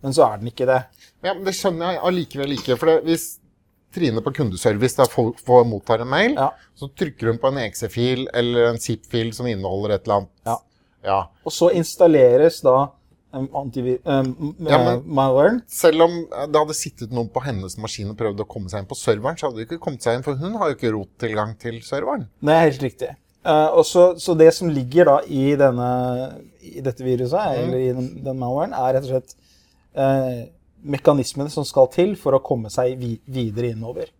men 0.00 0.16
så 0.16 0.24
er 0.26 0.40
den 0.40 0.50
ikke 0.50 0.66
det. 0.68 0.80
Ja, 1.22 1.34
men 1.34 1.44
Det 1.46 1.54
skjønner 1.58 1.94
jeg 1.94 2.02
allikevel 2.08 2.56
ikke. 2.56 2.78
For 2.80 2.90
det, 2.90 3.02
hvis 3.06 3.28
Trine 3.90 4.22
på 4.22 4.30
kundeservice 4.30 4.94
der 5.00 5.08
folk 5.10 5.40
får 5.42 5.64
mottar 5.66 6.04
en 6.04 6.10
mail, 6.12 6.36
Ja. 6.38 6.52
så 6.78 6.86
trykker 6.94 7.26
hun 7.32 7.40
på 7.42 7.50
en 7.50 7.58
exe-fil 7.64 8.28
eller 8.32 8.68
en 8.68 8.78
zip-fil 8.78 9.32
som 9.34 9.48
inneholder 9.50 9.96
et 9.96 10.04
eller 10.06 10.20
annet. 10.20 10.30
Ja. 10.46 10.56
Ja. 11.02 11.20
Og 11.44 11.52
så 11.52 11.72
installeres 11.74 12.60
da 12.62 12.90
um. 13.32 13.48
Um, 13.52 14.54
Ja, 14.66 14.78
eh, 14.78 15.00
malwaren. 15.04 15.62
Selv 15.70 16.06
om 16.06 16.14
det 16.30 16.60
hadde 16.60 16.76
sittet 16.76 17.14
noen 17.14 17.30
på 17.32 17.42
hennes 17.44 17.76
maskin 17.78 18.10
og 18.12 18.18
prøvd 18.18 18.44
å 18.44 18.48
komme 18.50 18.72
seg 18.72 18.82
inn 18.82 18.90
på 18.90 18.98
serveren, 18.98 19.38
så 19.38 19.48
hadde 19.48 19.62
de 19.62 19.66
ikke 19.68 19.80
kommet 19.82 20.06
seg 20.06 20.18
inn, 20.18 20.24
for 20.26 20.38
hun 20.40 20.56
har 20.60 20.70
jo 20.70 20.78
ikke 20.78 20.94
rottilgang 20.96 21.56
til 21.62 21.80
serveren. 21.86 22.28
Er 22.46 22.64
helt 22.66 22.82
riktig. 22.82 23.14
Uh, 23.46 23.72
og 23.80 23.84
så, 23.88 24.06
så 24.20 24.34
det 24.36 24.50
som 24.52 24.68
ligger 24.68 25.08
da 25.08 25.18
i, 25.24 25.54
denne, 25.56 25.90
i 26.60 26.82
dette 26.84 27.04
viruset, 27.06 27.40
eller 27.62 27.78
i 27.80 27.92
den, 27.96 28.10
den 28.24 28.40
malwaren, 28.40 28.74
er 28.76 28.98
rett 28.98 29.06
og 29.06 29.14
slett 29.14 29.36
uh, 29.96 30.48
mekanismene 30.82 31.52
som 31.52 31.64
skal 31.68 31.88
til 31.94 32.16
for 32.20 32.36
å 32.36 32.42
komme 32.44 32.72
seg 32.72 32.98
vi, 33.00 33.14
videre 33.30 33.72
innover. 33.72 34.10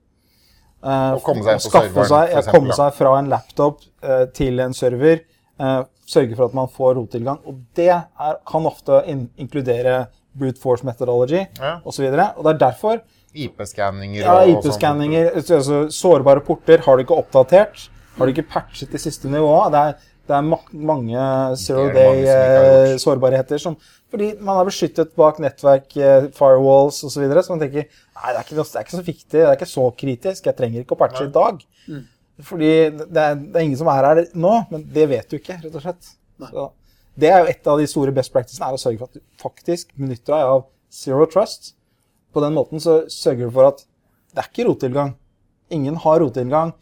Uh, 0.81 1.19
å 1.19 1.20
komme 1.20 1.44
seg 1.44 1.58
inn 1.58 1.61
på 1.61 1.69
skaffe 1.69 1.91
serveren, 1.91 2.08
Seg, 2.08 2.31
for 2.31 2.39
eksempel, 2.41 2.56
komme 2.56 2.77
seg 2.79 2.94
fra 2.96 3.13
en 3.19 3.31
laptop 3.34 3.82
uh, 4.06 4.25
til 4.37 4.63
en 4.65 4.77
server. 4.77 5.27
eh, 5.61 5.81
sørge 6.10 6.36
for 6.38 6.50
at 6.50 6.56
man 6.58 6.69
får 6.74 6.96
rottilgang. 6.98 7.38
Og 7.46 7.60
det 7.79 7.88
er, 7.94 8.36
kan 8.50 8.67
ofte 8.69 9.02
in 9.10 9.29
inkludere 9.38 10.02
brute 10.36 10.60
force 10.62 10.86
methodology 10.86 11.44
Ja. 11.60 11.76
osv. 11.84 12.05
Og, 12.10 12.14
så 12.14 12.29
og 12.36 12.44
det 12.46 12.52
er 12.55 12.60
derfor 12.67 13.00
IP-skanninger 13.34 14.24
ja, 14.24 14.36
sånn. 14.43 14.52
IP-skanninger, 14.56 15.29
altså, 15.38 15.81
sårbare 15.94 16.43
porter 16.46 16.82
har 16.86 16.96
du 16.98 17.05
ikke 17.05 17.19
oppdatert. 17.19 17.88
Har 18.19 18.26
du 18.26 18.32
ikke 18.34 18.48
patchet 18.50 18.90
det 18.93 19.00
siste 19.00 19.31
nivået. 19.31 19.70
Det 19.72 19.81
er, 19.81 19.94
det 20.31 20.36
er 20.36 20.46
ma 20.46 20.58
mange 20.74 21.22
zero 21.58 21.86
er 21.88 21.94
day-sårbarheter 21.94 23.58
som 23.62 23.76
Fordi 24.10 24.32
man 24.43 24.58
er 24.58 24.67
beskyttet 24.67 25.12
bak 25.14 25.38
nettverk, 25.38 25.93
eh, 25.96 26.24
firewalls 26.34 26.96
osv. 27.06 27.12
Så, 27.14 27.20
videre, 27.22 27.44
så 27.46 27.55
man 27.55 27.60
tenker 27.62 27.84
nei, 27.86 28.32
det 28.32 28.40
er, 28.40 28.43
ikke, 28.43 28.56
noe- 28.58 28.67
det 28.67 28.81
er 28.81 28.86
ikke 28.88 28.96
så 28.98 29.06
viktig, 29.06 29.36
det 29.36 29.44
er 29.46 29.55
ikke 29.58 29.69
så 29.70 29.84
kritisk. 30.02 30.46
Jeg 30.50 30.56
trenger 30.58 30.82
ikke 30.82 30.96
å 30.96 30.98
patche 30.98 31.29
i 31.29 31.31
dag. 31.36 31.62
Fordi 32.47 32.70
det 32.91 33.23
er, 33.23 33.39
det 33.39 33.56
er 33.56 33.65
ingen 33.65 33.79
som 33.81 33.91
er 33.93 34.06
her 34.06 34.23
nå, 34.39 34.53
men 34.70 34.85
det 34.94 35.06
vet 35.11 35.31
du 35.31 35.39
ikke, 35.39 35.59
rett 35.63 35.77
og 35.77 35.85
slett. 35.85 36.13
Så, 36.41 36.67
det 37.20 37.31
er 37.31 37.43
jo 37.43 37.53
et 37.53 37.69
av 37.69 37.81
de 37.81 37.89
store 37.91 38.15
best 38.17 38.32
practicene, 38.32 38.70
er 38.70 38.77
å 38.77 38.81
sørge 38.81 39.01
for 39.01 39.11
at 39.11 39.19
du 39.19 39.43
faktisk 39.43 39.94
benytter 39.99 40.35
deg 40.35 40.53
av 40.55 40.67
zero 40.94 41.27
trust. 41.31 41.75
På 42.32 42.43
den 42.44 42.55
måten 42.56 42.82
så 42.82 43.03
sørger 43.11 43.49
du 43.49 43.55
for 43.56 43.70
at 43.73 43.82
det 44.31 44.43
er 44.43 44.51
ikke 44.51 44.69
rottilgang. 44.69 45.15
Ingen 45.75 45.99
har 46.05 46.20
rottilgang 46.23 46.73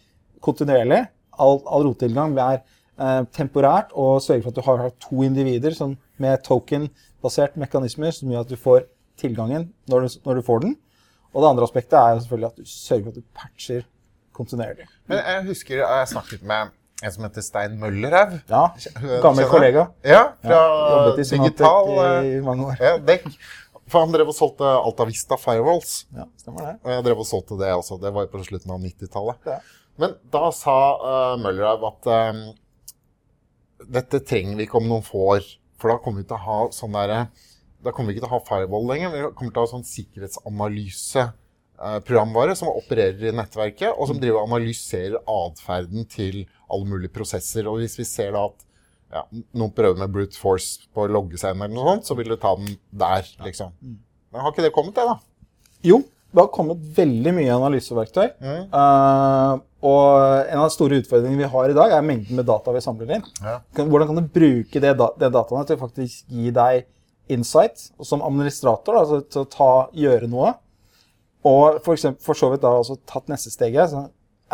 kontinuerlig. 0.44 1.06
All, 1.38 1.62
all 1.66 1.86
rottilgang 1.88 2.36
er 2.42 2.60
eh, 2.60 3.22
temporært 3.34 3.94
og 3.96 4.20
sørger 4.24 4.44
for 4.44 4.52
at 4.52 4.58
du 4.58 4.66
har, 4.66 4.82
har 4.84 4.94
to 5.02 5.24
individer 5.24 5.74
som, 5.76 5.96
med 6.18 6.42
token-basert 6.46 7.56
mekanismer 7.60 8.14
som 8.14 8.30
gjør 8.32 8.44
at 8.44 8.52
du 8.52 8.58
får 8.60 8.84
tilgangen 9.18 9.70
når 9.90 10.06
du, 10.06 10.18
når 10.26 10.40
du 10.40 10.46
får 10.46 10.64
den. 10.66 10.76
Og 11.32 11.42
det 11.42 11.52
andre 11.52 11.68
aspektet 11.68 11.98
er 11.98 12.14
jo 12.14 12.24
selvfølgelig 12.24 12.50
at 12.50 12.60
du 12.60 12.68
sørger 12.68 13.04
for 13.06 13.14
at 13.14 13.20
du 13.20 13.26
patcher 13.36 13.86
kontinuerlig. 14.38 14.88
Men 15.10 15.22
jeg 15.22 15.46
husker 15.50 15.82
jeg 15.82 16.10
snakket 16.12 16.44
med 16.46 16.74
en 16.98 17.14
som 17.14 17.26
heter 17.28 17.44
Stein 17.46 17.76
Møllerhaug. 17.78 18.36
Ja, 18.50 18.64
gammel 19.22 19.46
kollega. 19.50 19.88
Ja, 20.06 20.24
fra 20.42 20.60
ja, 21.06 21.16
digital 21.16 21.92
eh, 22.04 22.30
i 22.32 22.38
mange 22.44 22.70
år. 22.72 22.78
ja, 22.82 22.94
dekk. 22.98 23.28
For 23.88 24.04
han 24.04 24.12
drev 24.12 24.28
og 24.28 24.36
solgte 24.36 24.68
Altavista 24.68 25.38
Firewalls. 25.40 26.02
Ja, 26.16 26.26
stemmer 26.42 26.66
det. 26.66 26.74
Og 26.82 26.90
jeg 26.92 27.04
drev 27.06 27.22
og 27.22 27.28
solgte 27.28 27.56
det 27.60 27.70
også. 27.72 28.00
Det 28.02 28.12
var 28.16 28.26
på 28.28 28.42
slutten 28.44 28.74
av 28.74 28.82
90-tallet. 28.84 29.46
Ja. 29.48 29.60
Men 29.98 30.18
da 30.34 30.50
sa 30.54 30.74
uh, 31.00 31.36
Møllerhaug 31.40 31.86
at 31.88 32.10
um, 32.12 32.42
dette 33.96 34.20
trenger 34.26 34.58
vi 34.58 34.66
ikke 34.68 34.82
om 34.82 34.90
noen 34.90 35.06
få 35.06 35.22
år. 35.38 35.48
For 35.78 35.94
da 35.94 36.00
kommer 36.02 36.22
vi 36.22 36.28
til 36.28 36.36
å 36.36 36.44
ha 36.44 36.58
sånn 36.74 36.98
derre 36.98 37.28
da 37.84 37.92
kommer 37.94 38.10
vi 38.10 38.18
ikke 38.18 38.26
til 38.26 38.32
å 38.32 38.36
ha 38.36 38.46
firewall 38.46 38.88
lenger. 38.90 39.12
Vi 39.12 39.20
kommer 39.38 39.54
til 39.54 39.62
å 39.62 39.66
ha 39.66 39.70
sånn 39.70 39.86
sikkerhetsanalyse-programvare 41.78 42.56
som 42.56 42.70
opererer 42.72 43.30
i 43.30 43.34
nettverket, 43.36 43.92
og 43.94 44.08
som 44.10 44.18
driver 44.20 44.42
og 44.42 44.48
analyserer 44.50 45.18
atferden 45.22 46.06
til 46.10 46.46
alle 46.68 46.88
mulige 46.88 47.12
prosesser. 47.14 47.68
Og 47.68 47.80
hvis 47.82 47.98
vi 47.98 48.04
ser 48.04 48.32
da 48.34 48.46
at 48.48 48.66
ja, 49.08 49.24
noen 49.56 49.72
prøver 49.72 49.98
med 49.98 50.12
brute 50.12 50.36
force 50.36 50.84
på 50.92 51.06
å 51.06 51.08
logge 51.08 51.38
seg 51.40 51.54
inn, 51.54 51.64
eller 51.64 51.76
noe 51.78 51.94
sånt, 51.94 52.08
så 52.10 52.16
vil 52.18 52.28
du 52.28 52.36
ta 52.36 52.54
den 52.58 52.76
der, 52.90 53.24
liksom. 53.44 53.72
Men 54.28 54.44
har 54.44 54.52
ikke 54.52 54.66
det 54.66 54.74
kommet, 54.74 54.98
det, 54.98 55.06
da? 55.08 55.16
Jo, 55.86 56.02
det 56.28 56.42
har 56.42 56.50
kommet 56.52 56.82
veldig 56.98 57.32
mye 57.38 57.54
analyseverktøy. 57.54 58.26
Mm. 58.44 58.68
Uh, 58.74 59.64
og 59.88 60.10
en 60.50 60.60
av 60.60 60.66
de 60.66 60.74
store 60.74 60.98
utfordringene 61.00 61.40
vi 61.40 61.48
har 61.54 61.72
i 61.72 61.78
dag, 61.78 61.94
er 61.96 62.04
mengden 62.04 62.36
med 62.36 62.48
data 62.50 62.74
vi 62.74 62.84
samler 62.84 63.16
inn. 63.16 63.26
Ja. 63.40 63.60
Hvordan 63.78 64.10
kan 64.10 64.20
du 64.20 64.28
bruke 64.34 64.82
det, 64.84 64.92
det 64.92 65.32
dataene 65.32 65.64
til 65.64 65.78
å 65.78 65.84
faktisk 65.86 66.28
gi 66.28 66.52
deg 66.52 66.84
insight, 67.32 67.88
og 67.96 68.08
som 68.08 68.24
administrator, 68.24 68.96
da, 68.96 69.04
altså 69.04 69.22
til 69.24 69.44
å 69.44 69.50
ta, 69.52 69.72
gjøre 69.96 70.28
noe. 70.28 70.52
Og 71.48 71.80
for, 71.84 71.96
eksempel, 71.96 72.22
for 72.24 72.38
så 72.38 72.50
vidt 72.52 72.64
da 72.64 72.74
også 72.76 72.98
tatt 73.08 73.30
neste 73.32 73.52
steget, 73.52 73.92
så 73.92 74.06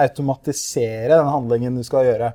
automatisere 0.04 1.14
den 1.14 1.30
handlingen 1.30 1.78
du 1.78 1.84
skal 1.86 2.06
gjøre. 2.08 2.32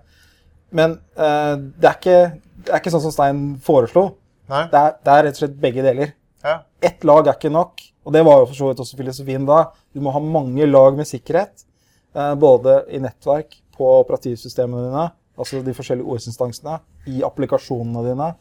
Men 0.75 0.97
eh, 1.17 1.55
det, 1.57 1.87
er 1.87 1.95
ikke, 1.97 2.19
det 2.65 2.73
er 2.73 2.81
ikke 2.81 2.93
sånn 2.93 3.05
som 3.07 3.15
Stein 3.15 3.43
foreslo. 3.63 4.09
Det 4.49 4.79
er, 4.79 4.95
det 5.05 5.13
er 5.13 5.25
rett 5.27 5.37
og 5.37 5.43
slett 5.43 5.57
begge 5.61 5.85
deler. 5.85 6.13
Ja. 6.43 6.61
Ett 6.81 7.03
lag 7.07 7.27
er 7.27 7.37
ikke 7.37 7.51
nok, 7.53 7.81
og 8.07 8.15
det 8.15 8.23
var 8.25 8.41
jo 8.41 8.47
for 8.49 8.57
så 8.57 8.69
vidt 8.69 8.83
også 8.83 8.97
filosofien 8.99 9.47
da. 9.47 9.63
Du 9.93 10.01
må 10.03 10.13
ha 10.15 10.21
mange 10.23 10.65
lag 10.69 10.97
med 10.97 11.09
sikkerhet, 11.09 11.65
eh, 12.15 12.33
både 12.39 12.81
i 12.95 13.01
nettverk, 13.03 13.59
på 13.79 13.89
operativsystemene 14.01 14.89
dine, 14.89 15.05
altså 15.39 15.61
de 15.63 15.75
forskjellige 15.75 16.11
OS-instansene, 16.11 16.79
i 17.07 17.21
applikasjonene 17.23 18.01
dine, 18.09 18.33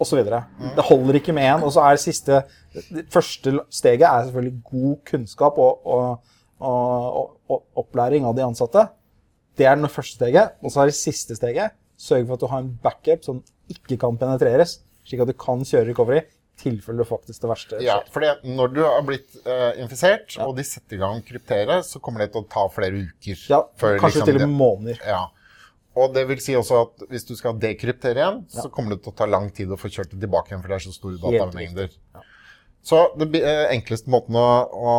osv. 0.00 0.20
Det 0.24 0.86
holder 0.88 1.20
ikke 1.20 1.34
med 1.36 1.48
én. 1.48 1.64
Og 1.66 1.74
så 1.74 1.84
er 1.84 1.96
det 1.96 2.04
siste 2.04 2.42
Det 2.90 3.06
første 3.10 3.58
steget 3.70 4.06
er 4.06 4.24
selvfølgelig 4.28 4.62
god 4.70 4.96
kunnskap 5.10 5.58
og, 5.58 5.86
og, 5.86 6.32
og, 6.60 7.36
og 7.50 7.84
opplæring 7.84 8.26
av 8.28 8.36
de 8.36 8.46
ansatte. 8.46 8.86
Det 9.58 9.66
er 9.66 9.76
det 9.76 9.90
første 9.92 10.20
steget. 10.20 10.56
Og 10.62 10.72
så 10.72 10.82
er 10.82 10.90
det 10.90 10.98
siste 10.98 11.36
steget 11.36 11.76
sørge 12.00 12.26
for 12.26 12.38
at 12.38 12.42
du 12.42 12.50
har 12.50 12.64
en 12.64 12.76
backup 12.82 13.24
som 13.26 13.40
ikke 13.70 13.98
kan 14.00 14.18
penetreres, 14.20 14.78
slik 15.06 15.22
at 15.22 15.30
du 15.30 15.36
kan 15.36 15.64
kjøre 15.66 15.90
recovery 15.90 16.22
i 16.22 16.28
tilfelle 16.60 17.04
faktisk 17.08 17.44
det 17.44 17.50
verste 17.50 17.80
Ja, 17.84 17.98
fordi 18.12 18.30
for 18.40 18.56
når 18.58 18.72
du 18.76 18.80
har 18.84 19.04
blitt 19.06 19.36
uh, 19.46 19.72
infisert, 19.80 20.36
og 20.44 20.56
de 20.58 20.64
setter 20.66 20.98
i 20.98 21.00
gang 21.00 21.22
kryptere, 21.24 21.80
så 21.86 22.02
kommer 22.04 22.24
det 22.24 22.32
til 22.34 22.44
å 22.44 22.48
ta 22.52 22.66
flere 22.72 23.04
uker. 23.06 23.44
Ja, 23.48 23.62
før 23.80 23.96
kanskje 24.00 24.20
liksom 24.20 24.28
til 24.28 24.40
og 24.40 24.44
med 24.46 24.56
måneder. 24.58 25.04
Ja. 25.06 25.22
Og 26.00 26.14
det 26.14 26.24
vil 26.30 26.40
si 26.42 26.54
også 26.56 26.78
at 26.84 27.04
hvis 27.10 27.26
du 27.28 27.34
skal 27.38 27.58
dekryptere 27.60 28.22
igjen, 28.22 28.38
så 28.52 28.68
kommer 28.72 28.96
det 28.96 29.04
til 29.04 29.12
å 29.12 29.18
ta 29.20 29.28
lang 29.28 29.50
tid 29.54 29.72
å 29.72 29.78
få 29.80 29.90
kjørt 29.92 30.14
det 30.14 30.22
tilbake 30.22 30.52
igjen, 30.52 30.62
for 30.64 30.72
det 30.72 30.78
er 30.78 30.86
så 30.86 30.94
store 30.94 31.18
datamengder. 31.20 31.90
datamengder. 31.92 32.26
Så 32.82 33.02
den 33.20 33.36
eh, 33.42 33.66
enkleste 33.74 34.10
måten 34.12 34.38
å, 34.40 34.46
å, 34.72 34.94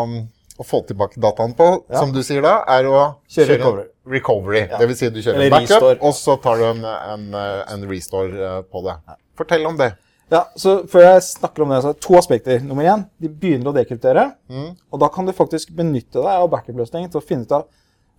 å 0.62 0.67
få 0.67 0.84
tilbake 0.89 1.22
dataen 1.22 1.55
på, 1.58 1.70
som 1.89 2.13
du 2.13 2.22
sier 2.25 2.46
da, 2.46 2.60
er 2.70 2.89
å 2.89 3.00
Kjøre 3.31 3.55
en 3.55 3.58
recovery. 3.58 3.88
recovery. 4.17 4.63
Det 4.77 4.91
vil 4.91 5.00
si 5.00 5.10
du 5.10 5.20
kjører 5.24 5.48
en 5.48 5.55
backup, 5.55 5.74
restore. 5.79 5.98
og 6.05 6.15
så 6.20 6.38
tar 6.43 6.62
du 6.62 6.67
en, 6.70 6.86
en, 6.86 7.27
eh, 7.41 7.58
en 7.74 7.89
restore 7.89 8.48
eh, 8.51 8.62
på 8.70 8.86
det. 8.86 8.98
Fortell 9.41 9.65
om 9.70 9.79
det. 9.81 9.93
Ja, 10.31 10.46
så 10.55 10.77
Før 10.88 11.03
jeg 11.03 11.24
snakker 11.25 11.65
om 11.65 11.74
det, 11.74 11.81
så 11.84 11.89
er 11.91 11.98
det 11.98 12.03
to 12.05 12.15
aspekter. 12.15 12.62
Nummer 12.63 12.88
én, 12.88 13.01
de 13.20 13.27
begynner 13.27 13.74
å 13.74 13.75
dekryptere. 13.75 14.29
Mm. 14.48 14.70
Og 14.93 15.01
da 15.01 15.10
kan 15.12 15.27
du 15.27 15.34
faktisk 15.36 15.74
benytte 15.75 16.22
deg 16.22 16.31
av 16.31 16.48
backup-løsningen 16.53 17.12
til 17.12 17.20
å 17.20 17.25
finne 17.25 17.43
ut 17.50 17.58
av 17.58 17.65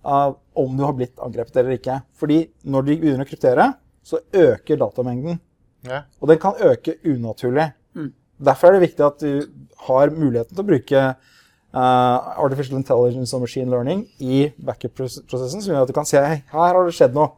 av 0.03 0.37
om 0.59 0.77
du 0.77 0.83
har 0.85 0.95
blitt 0.97 1.19
angrepet 1.23 1.57
eller 1.59 1.77
ikke. 1.77 1.99
Fordi 2.19 2.43
når 2.69 2.87
de 2.87 2.97
begynner 3.01 3.25
å 3.25 3.29
kryptere, 3.29 3.69
så 4.03 4.19
øker 4.35 4.79
datamengden. 4.79 5.39
Ja. 5.87 6.03
Og 6.21 6.29
den 6.31 6.41
kan 6.41 6.59
øke 6.63 6.97
unaturlig. 7.07 7.71
Derfor 8.43 8.69
er 8.69 8.77
det 8.77 8.87
viktig 8.89 9.05
at 9.05 9.21
du 9.23 9.45
har 9.87 10.11
muligheten 10.11 10.55
til 10.55 10.63
å 10.63 10.67
bruke 10.67 11.03
uh, 11.13 12.17
artificial 12.43 12.79
intelligence 12.79 13.35
og 13.35 13.45
machine 13.45 13.71
learning 13.71 14.03
i 14.19 14.49
backup-prosessen, 14.57 15.61
som 15.63 15.71
gjør 15.71 15.85
at 15.85 15.91
du 15.91 15.95
kan 15.95 16.07
se 16.09 16.19
hei, 16.19 16.41
her 16.51 16.75
har 16.75 16.81
det 16.83 16.95
skjedd 16.97 17.15
noe. 17.15 17.31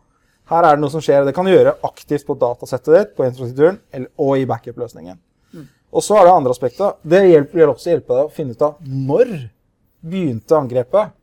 Her 0.50 0.66
er 0.66 0.78
det 0.78 0.84
noe 0.84 0.94
som 0.94 1.02
skjer. 1.02 1.26
Det 1.26 1.34
kan 1.36 1.46
du 1.46 1.52
gjøre 1.52 1.78
aktivt 1.86 2.26
på 2.28 2.38
datasettet 2.38 2.92
ditt, 2.94 3.14
på 3.18 3.26
infrastrukturen 3.26 3.80
eller, 3.90 4.12
og 4.22 4.38
i 4.38 4.46
backup-løsningen. 4.50 5.22
Og 5.96 6.04
så 6.04 6.18
er 6.20 6.28
det 6.28 6.34
andre 6.36 6.52
aspektet. 6.52 6.98
Det 7.08 7.22
hjelper, 7.24 7.62
vil 7.62 7.72
også 7.72 7.94
hjelpe 7.94 8.18
deg 8.18 8.28
å 8.28 8.34
finne 8.34 8.56
ut 8.56 8.66
av 8.66 8.76
når 8.84 9.32
begynte 10.06 10.58
angrepet. 10.58 11.14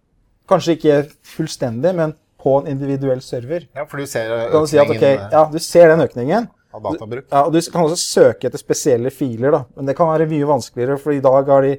Kanskje 0.50 0.74
ikke 0.76 0.96
fullstendig, 1.36 1.94
men 1.94 2.14
på 2.42 2.56
en 2.58 2.66
individuell 2.72 3.20
server. 3.22 3.68
ja, 3.74 3.84
for 3.86 4.02
du 4.02 4.06
ser 4.10 4.32
Du 4.50 4.66
si 4.66 4.78
at 4.82 4.90
okay, 4.90 5.14
eh, 5.14 5.28
ja, 5.30 5.44
du 5.52 5.58
ser 5.62 5.88
den 5.92 6.00
økningen. 6.02 6.48
av 6.74 6.80
databruk. 6.82 7.26
Ja, 7.30 7.44
og 7.46 7.52
Du 7.52 7.60
kan 7.70 7.84
også 7.84 7.96
søke 8.00 8.48
etter 8.48 8.58
spesielle 8.58 9.10
filer, 9.12 9.50
da. 9.52 9.64
men 9.76 9.86
det 9.86 9.94
kan 9.96 10.08
være 10.08 10.26
mye 10.26 10.46
vanskeligere, 10.48 10.98
for 10.98 11.12
i 11.12 11.20
dag 11.20 11.46
har 11.46 11.62
de 11.62 11.76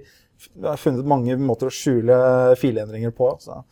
funnet 0.77 1.05
mange 1.05 1.36
måter 1.39 1.67
å 1.67 1.74
skjule 1.74 2.15
filendringer 2.60 3.12
på. 3.15 3.32
Så. 3.41 3.63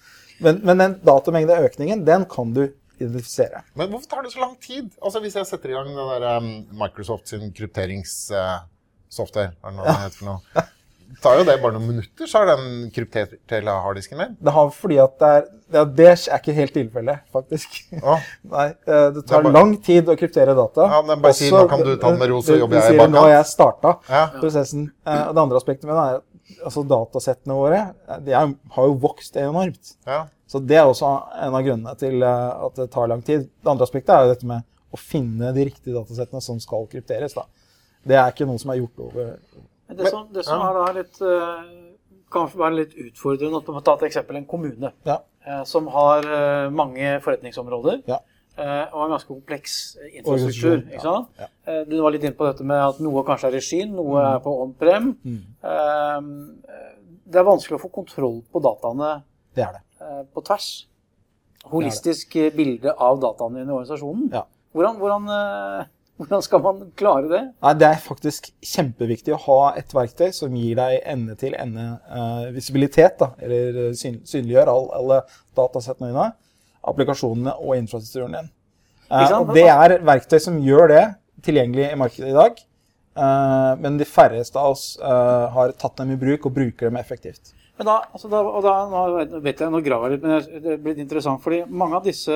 Men, 0.42 0.60
men 0.66 0.78
den 0.82 0.96
datamengdeøkningen, 1.06 2.04
den 2.08 2.26
kan 2.26 2.54
du 2.56 2.64
identifisere. 3.02 3.62
Men 3.76 3.90
hvorfor 3.92 4.10
tar 4.10 4.24
det 4.26 4.32
så 4.34 4.40
lang 4.44 4.56
tid? 4.62 4.90
Altså 5.02 5.20
Hvis 5.24 5.36
jeg 5.38 5.46
setter 5.50 5.70
i 5.70 5.74
gang 5.78 5.88
det 5.94 6.06
der 6.12 6.38
um, 6.38 6.52
Microsoft 6.82 7.28
sin 7.32 7.52
krypteringssoftware, 7.58 9.54
hva 9.62 9.70
er 9.70 9.72
det 9.72 9.78
nå 9.78 9.84
det 9.86 9.96
heter 10.04 10.18
for 10.20 10.26
noe, 10.32 10.40
tar 11.22 11.40
jo 11.40 11.46
det 11.48 11.58
bare 11.62 11.76
noen 11.76 11.90
minutter, 11.90 12.30
så 12.30 12.42
er 12.42 12.52
den 12.54 12.90
kryptert 12.96 13.36
til 13.50 13.70
harddisken 13.72 14.20
min. 14.20 14.34
Det 14.40 14.54
har 14.56 14.72
fordi 14.76 14.98
at 15.04 15.16
det 15.22 15.32
er, 15.38 15.46
ja, 15.76 15.84
det 16.00 16.08
er 16.12 16.26
ikke 16.38 16.56
helt 16.58 16.74
tilfellet, 16.76 17.24
faktisk. 17.34 17.78
Ah. 18.00 18.24
Nei, 18.56 18.68
det 18.88 19.24
tar 19.26 19.44
Det 19.44 19.50
bare- 19.50 19.54
lang 19.56 19.76
tid 19.84 20.10
å 20.12 20.18
kryptere 20.20 20.56
data. 20.58 20.90
Ja, 20.96 21.02
men 21.08 21.24
bare 21.24 21.38
si, 21.38 21.52
nå 21.52 21.64
kan 21.72 21.84
du 21.86 21.94
ta 21.96 22.12
den 22.12 22.20
med 22.22 22.32
ro, 22.34 22.42
så 22.46 22.58
jobber 22.60 22.80
jeg 22.80 22.96
i 22.96 23.00
bakkant. 23.00 23.16
Nå 23.16 23.24
har 23.28 23.34
jeg 23.36 23.48
starta 23.52 23.96
ja. 24.10 24.26
prosessen. 24.40 24.90
Eh, 25.06 25.24
det 25.32 25.46
andre 25.46 25.62
aspektet 25.62 25.90
med 25.90 25.98
det 25.98 26.04
er 26.04 26.20
at 26.22 26.66
altså, 26.68 26.84
datasettene 26.88 27.58
våre 27.58 27.82
eh, 27.82 28.22
de 28.26 28.36
er, 28.38 28.54
har 28.76 28.92
jo 28.92 29.00
vokst 29.08 29.40
enormt. 29.42 29.98
ja. 30.08 30.28
Så 30.52 30.60
det 30.60 30.76
er 30.76 30.84
også 30.84 31.08
en 31.46 31.54
av 31.56 31.62
grunnene 31.64 31.94
til 31.96 32.24
eh, 32.28 32.66
at 32.66 32.76
det 32.76 32.90
tar 32.92 33.08
lang 33.08 33.22
tid. 33.24 33.46
Det 33.48 33.72
andre 33.72 33.86
aspektet 33.88 34.12
er 34.12 34.26
jo 34.26 34.34
dette 34.34 34.50
med 34.50 34.66
å 34.92 35.00
finne 35.00 35.54
de 35.56 35.64
riktige 35.70 35.96
datasettene 35.96 36.44
som 36.44 36.58
skal 36.60 36.90
krypteres. 36.92 37.38
Da. 37.38 37.46
Det 38.04 38.18
er 38.20 38.34
ikke 38.34 38.48
noe 38.50 38.60
som 38.60 38.74
er 38.74 38.82
gjort 38.82 39.06
over 39.06 39.30
Det 39.98 40.08
som, 40.12 40.28
det 40.34 40.44
som 40.48 40.62
er 40.64 40.74
da 40.78 40.92
litt, 40.96 41.18
eh, 41.22 41.64
kanskje 42.32 42.60
være 42.62 42.76
litt 42.78 42.94
utfordrende, 42.96 43.58
at 43.62 43.68
man 43.76 43.84
tar 43.84 43.98
et 44.00 44.08
eksempel 44.12 44.38
en 44.40 44.46
kommune 44.48 44.92
Ja. 45.06 45.18
eh, 45.46 45.64
som 45.68 45.88
har 45.92 46.24
eh, 46.26 46.70
mange 46.70 47.18
forretningsområder 47.26 48.04
Ja. 48.08 48.20
og 48.94 49.04
en 49.06 49.12
ganske 49.16 49.28
kompleks 49.28 49.98
infrastruktur. 50.14 50.84
Ikke 50.92 51.02
sant? 51.02 51.30
ja, 51.40 51.84
Du 51.90 52.02
var 52.02 52.12
litt 52.12 52.24
inne 52.24 52.36
på 52.38 52.46
dette 52.46 52.64
med 52.68 52.78
at 52.78 53.00
noe 53.00 53.24
kanskje 53.26 53.48
er 53.50 53.56
i 53.58 53.62
skyen, 53.64 53.96
noe 53.96 54.22
er 54.22 54.40
på 54.44 54.52
on-prem. 54.64 55.16
Mm. 55.26 56.62
Det 57.32 57.40
er 57.40 57.48
vanskelig 57.48 57.80
å 57.80 57.82
få 57.82 57.90
kontroll 57.96 58.42
på 58.52 58.62
dataene 58.62 59.24
Det 59.56 59.66
det. 59.72 59.82
på 60.34 60.44
tvers. 60.44 60.68
Holistisk 61.72 62.34
det 62.34 62.54
bilde 62.56 62.94
av 62.98 63.20
dataene 63.22 63.64
i 63.64 63.66
organisasjonen. 63.70 64.30
Ja. 64.34 64.44
Hvordan, 64.76 64.98
hvordan, 65.00 65.28
hvordan 66.22 66.44
skal 66.46 66.62
man 66.64 66.82
klare 67.00 67.28
det? 67.32 67.42
Nei, 67.66 67.74
Det 67.82 67.88
er 67.88 68.02
faktisk 68.04 68.52
kjempeviktig 68.62 69.34
å 69.36 69.42
ha 69.48 69.60
et 69.80 69.94
verktøy 69.96 70.30
som 70.38 70.54
gir 70.56 70.78
deg 70.78 71.00
ende-til-ende 71.10 71.86
eh, 72.08 73.36
eller 73.42 73.80
eh, 73.88 73.94
syn 73.98 74.22
synliggjør 74.30 74.72
all, 74.72 74.90
alle 75.00 75.22
datasettene 75.58 76.12
dine, 76.12 76.28
applikasjonene 76.88 77.56
og 77.60 77.76
infrastrukturen 77.80 78.38
din. 78.40 78.52
Eh, 79.12 79.34
og 79.40 79.54
det 79.58 79.68
er 79.68 79.98
verktøy 80.08 80.40
som 80.40 80.60
gjør 80.64 80.94
det 80.94 81.06
tilgjengelig 81.46 81.90
i 81.92 81.98
markedet 82.00 82.30
i 82.32 82.38
dag, 82.38 82.62
eh, 83.18 83.72
men 83.82 83.98
de 84.00 84.08
færreste 84.08 84.62
av 84.62 84.76
oss 84.76 84.86
eh, 85.02 85.46
har 85.56 85.74
tatt 85.82 85.98
dem 86.00 86.14
i 86.14 86.20
bruk 86.22 86.46
og 86.48 86.56
bruker 86.56 86.90
dem 86.92 87.00
effektivt. 87.02 87.54
Men 87.82 87.88
da, 87.90 87.96
altså 88.14 88.30
da, 88.30 88.42
da 88.62 88.74
nå 88.92 89.06
vet- 89.18 89.40
vet 89.42 89.64
jeg, 89.66 89.74
nå 89.74 89.80
graver 89.82 90.12
jeg 90.12 90.20
litt, 90.20 90.28
men 90.28 90.62
det 90.62 90.76
er 90.76 90.84
blitt 90.86 91.00
interessant, 91.02 91.42
fordi 91.42 91.64
mange 91.68 91.98
av 91.98 92.06
disse 92.06 92.36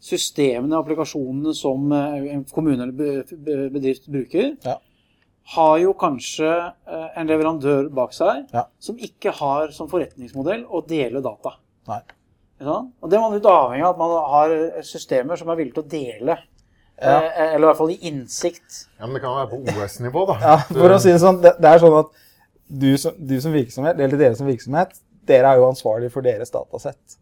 systemene 0.00 0.76
og 0.78 0.84
applikasjonene 0.86 1.52
som 1.56 1.90
eh, 1.92 2.30
en 2.34 2.44
kommune 2.48 2.82
eller 2.86 2.96
be- 2.96 3.36
be- 3.36 3.68
bedrift 3.74 4.06
bruker, 4.10 4.54
Ja. 4.64 4.78
har 5.56 5.78
jo 5.82 5.92
kanskje 5.98 6.48
eh, 6.88 7.08
en 7.20 7.26
leverandør 7.28 7.90
bak 7.92 8.12
seg 8.16 8.46
Ja. 8.54 8.64
som 8.78 8.96
ikke 8.96 9.32
har 9.40 9.70
som 9.76 9.88
forretningsmodell 9.92 10.64
å 10.70 10.80
dele 10.86 11.20
data. 11.24 11.56
Nei. 11.88 12.00
Og 12.60 13.08
det 13.08 13.16
er 13.16 13.22
man 13.22 13.32
litt 13.32 13.46
avhengig 13.48 13.84
av 13.86 13.94
at 13.94 13.98
man 13.98 14.10
har 14.34 14.50
eh, 14.56 14.82
systemer 14.84 15.36
som 15.40 15.48
er 15.52 15.56
villige 15.60 15.78
til 15.78 15.84
å 15.84 15.92
dele. 15.94 16.38
Ja. 17.00 17.14
Eh, 17.22 17.54
eller 17.54 17.64
i 17.64 17.68
hvert 17.70 17.78
fall 17.78 17.92
i 17.94 18.00
innsikt. 18.10 18.82
ja, 18.98 19.06
men 19.06 19.14
det 19.16 19.22
kan 19.22 19.36
være 19.38 19.48
på 19.54 19.62
OS-nivå, 19.84 20.26
da. 20.28 20.34
Ja, 20.44 20.56
for 20.68 20.92
å 20.92 20.98
si 21.00 21.08
det 21.12 21.20
sånn, 21.22 21.38
det, 21.40 21.54
det 21.60 21.70
er 21.70 21.80
sånn 21.80 21.96
at 22.02 22.10
du 22.70 22.90
som, 23.00 23.12
du 23.16 23.40
som 23.40 23.52
virksomhet, 23.56 23.96
eller 23.98 24.16
dere 24.20 24.36
som 24.36 24.46
virksomhet, 24.46 24.92
dere 25.26 25.48
er 25.54 25.56
jo 25.60 25.68
ansvarlig 25.70 26.10
for 26.12 26.22
deres 26.22 26.52
datasett. 26.52 27.16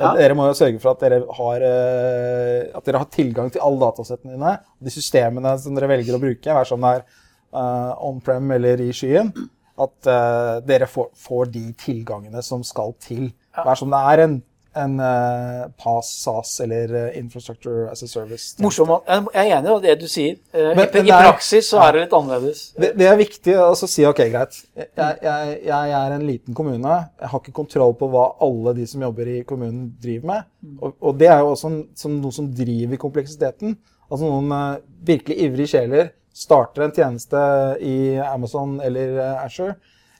Ja. 0.00 0.12
Dere 0.16 0.36
må 0.38 0.46
jo 0.48 0.56
sørge 0.56 0.80
for 0.80 0.94
at 0.94 1.02
dere, 1.04 1.20
har, 1.36 1.64
eh, 1.66 2.68
at 2.76 2.86
dere 2.86 3.02
har 3.02 3.10
tilgang 3.12 3.50
til 3.52 3.62
alle 3.64 3.82
datasettene 3.82 4.36
dine. 4.36 4.54
De 4.80 4.92
systemene 4.94 5.54
som 5.60 5.76
dere 5.76 5.90
velger 5.92 6.16
å 6.16 6.22
bruke, 6.22 6.54
hver 6.56 6.68
som 6.68 6.84
det 6.84 6.92
er 6.96 7.02
eh, 7.04 7.90
on-prem 8.08 8.54
eller 8.56 8.80
i 8.86 8.90
skyen, 8.96 9.32
at 9.80 10.08
uh, 10.12 10.58
dere 10.66 10.84
får, 10.90 11.06
får 11.16 11.46
de 11.54 11.62
tilgangene 11.80 12.42
som 12.44 12.60
skal 12.66 12.92
til. 13.00 13.30
Hver 13.56 13.78
som 13.80 13.88
det 13.92 14.00
er 14.12 14.22
en 14.26 14.34
en 14.78 14.92
uh, 15.02 15.66
PAS, 15.80 16.10
SAS 16.22 16.52
eller 16.62 16.92
uh, 16.94 17.18
Infrastructure 17.18 17.88
as 17.90 18.02
a 18.02 18.08
Service. 18.08 18.54
Morsom. 18.62 18.92
Jeg 19.08 19.26
er 19.34 19.56
enig 19.58 19.72
i 19.74 19.80
det 19.88 19.96
du 20.00 20.06
sier. 20.10 20.36
Uh, 20.54 20.70
Men- 20.76 20.86
I, 20.86 21.02
I 21.08 21.10
er- 21.14 21.26
praksis 21.30 21.70
så 21.72 21.80
er 21.82 21.92
det 21.96 22.04
litt 22.04 22.14
annerledes. 22.20 22.62
Det, 22.78 22.92
det 22.98 23.08
er 23.10 23.18
viktig 23.18 23.56
å 23.58 23.68
altså, 23.72 23.88
si 23.90 24.06
ok, 24.06 24.22
greit. 24.30 24.60
Jeg, 24.76 25.18
jeg, 25.24 25.56
jeg 25.66 25.94
er 26.00 26.14
en 26.16 26.26
liten 26.28 26.54
kommune. 26.54 26.98
Jeg 27.20 27.32
har 27.32 27.42
ikke 27.42 27.56
kontroll 27.62 27.96
på 27.98 28.10
hva 28.12 28.28
alle 28.46 28.76
de 28.78 28.86
som 28.86 29.02
jobber 29.08 29.32
i 29.34 29.40
kommunen, 29.48 29.90
driver 30.02 30.32
med. 30.34 30.48
Og, 30.80 30.94
og 31.00 31.18
det 31.18 31.28
er 31.32 31.42
jo 31.42 31.52
også 31.56 31.70
en, 31.72 31.80
som 31.98 32.18
noe 32.22 32.34
som 32.34 32.48
driver 32.54 33.00
kompleksiteten. 33.00 33.76
Altså 34.10 34.26
noen 34.26 34.50
eh, 34.54 34.80
virkelig 35.06 35.36
ivrige 35.46 35.70
sjeler 35.74 36.08
starter 36.34 36.86
en 36.86 36.92
tjeneste 36.94 37.40
i 37.82 38.16
Amazon 38.22 38.78
eller 38.82 39.16
eh, 39.18 39.44
Azure, 39.44 39.74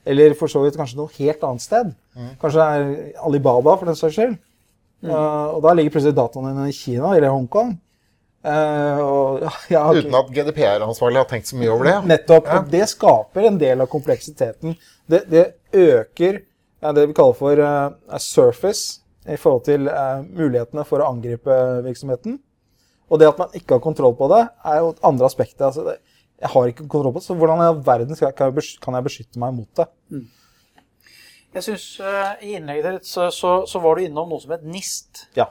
eller 0.05 0.33
for 0.37 0.51
så 0.51 0.63
vidt 0.63 0.77
kanskje 0.79 0.99
noe 0.99 1.11
helt 1.17 1.43
annet 1.45 1.63
sted. 1.63 1.93
Kanskje 2.41 2.57
det 2.57 2.67
er 2.67 3.23
Alibaba, 3.27 3.75
for 3.77 3.89
den 3.89 3.97
saks 3.99 4.17
skyld. 4.17 4.35
Eh, 5.01 5.47
og 5.55 5.61
da 5.65 5.73
ligger 5.73 5.95
plutselig 5.95 6.17
dataene 6.17 6.53
dine 6.53 6.69
i 6.69 6.75
Kina 6.75 7.15
eller 7.15 7.33
Hongkong. 7.33 7.75
Uh, 8.41 8.97
og, 8.97 9.43
ja, 9.69 9.83
okay. 9.85 10.01
Uten 10.01 10.15
at 10.17 10.29
GDPR-ansvarlig 10.33 11.19
har 11.21 11.27
tenkt 11.29 11.51
så 11.51 11.59
mye 11.59 11.69
over 11.69 11.85
det. 11.85 11.97
Nettopp. 12.09 12.47
Ja. 12.49 12.57
og 12.57 12.71
Det 12.73 12.87
skaper 12.89 13.45
en 13.51 13.59
del 13.61 13.83
av 13.83 13.89
kompleksiteten. 13.91 14.73
Det, 15.05 15.19
det 15.29 15.43
øker 15.77 16.39
ja, 16.81 16.93
det 16.97 17.05
vi 17.11 17.17
kaller 17.17 17.37
for 17.37 17.61
uh, 17.61 18.17
surface 18.17 19.01
i 19.29 19.37
forhold 19.37 19.65
til 19.67 19.85
eh, 19.85 20.23
mulighetene 20.33 20.81
for 20.87 21.03
å 21.03 21.11
angripe 21.11 21.53
virksomheten. 21.85 22.39
Og 23.11 23.19
det 23.21 23.27
at 23.29 23.37
man 23.37 23.51
ikke 23.53 23.75
har 23.75 23.83
kontroll 23.83 24.15
på 24.17 24.29
det, 24.31 24.39
er 24.65 24.79
jo 24.81 24.87
et 24.95 25.03
andre 25.05 25.27
aspektet. 25.27 25.61
Altså 25.67 25.83
det, 25.85 25.99
jeg 26.41 26.49
har 26.53 26.69
ikke 26.71 26.87
kontroll 26.89 27.13
på 27.13 27.21
det, 27.21 27.27
så 27.29 27.35
hvordan 27.37 27.61
i 27.61 27.67
all 27.69 27.81
verden 27.85 28.17
skal, 28.17 28.31
kan, 28.33 28.49
jeg 28.49 28.57
besky- 28.57 28.79
kan 28.81 28.97
jeg 28.97 29.05
beskytte 29.07 29.41
meg 29.41 29.53
mot 29.59 29.69
det? 29.77 29.87
Jeg 31.53 31.65
synes 31.67 31.85
uh, 31.99 32.33
I 32.41 32.55
innlegget 32.57 32.99
ditt 33.01 33.09
så, 33.09 33.27
så, 33.35 33.55
så 33.67 33.81
var 33.83 33.97
du 33.99 34.05
innom 34.07 34.29
noe 34.31 34.39
som 34.41 34.53
het 34.55 34.63
NIST. 34.63 35.25
Ja. 35.37 35.49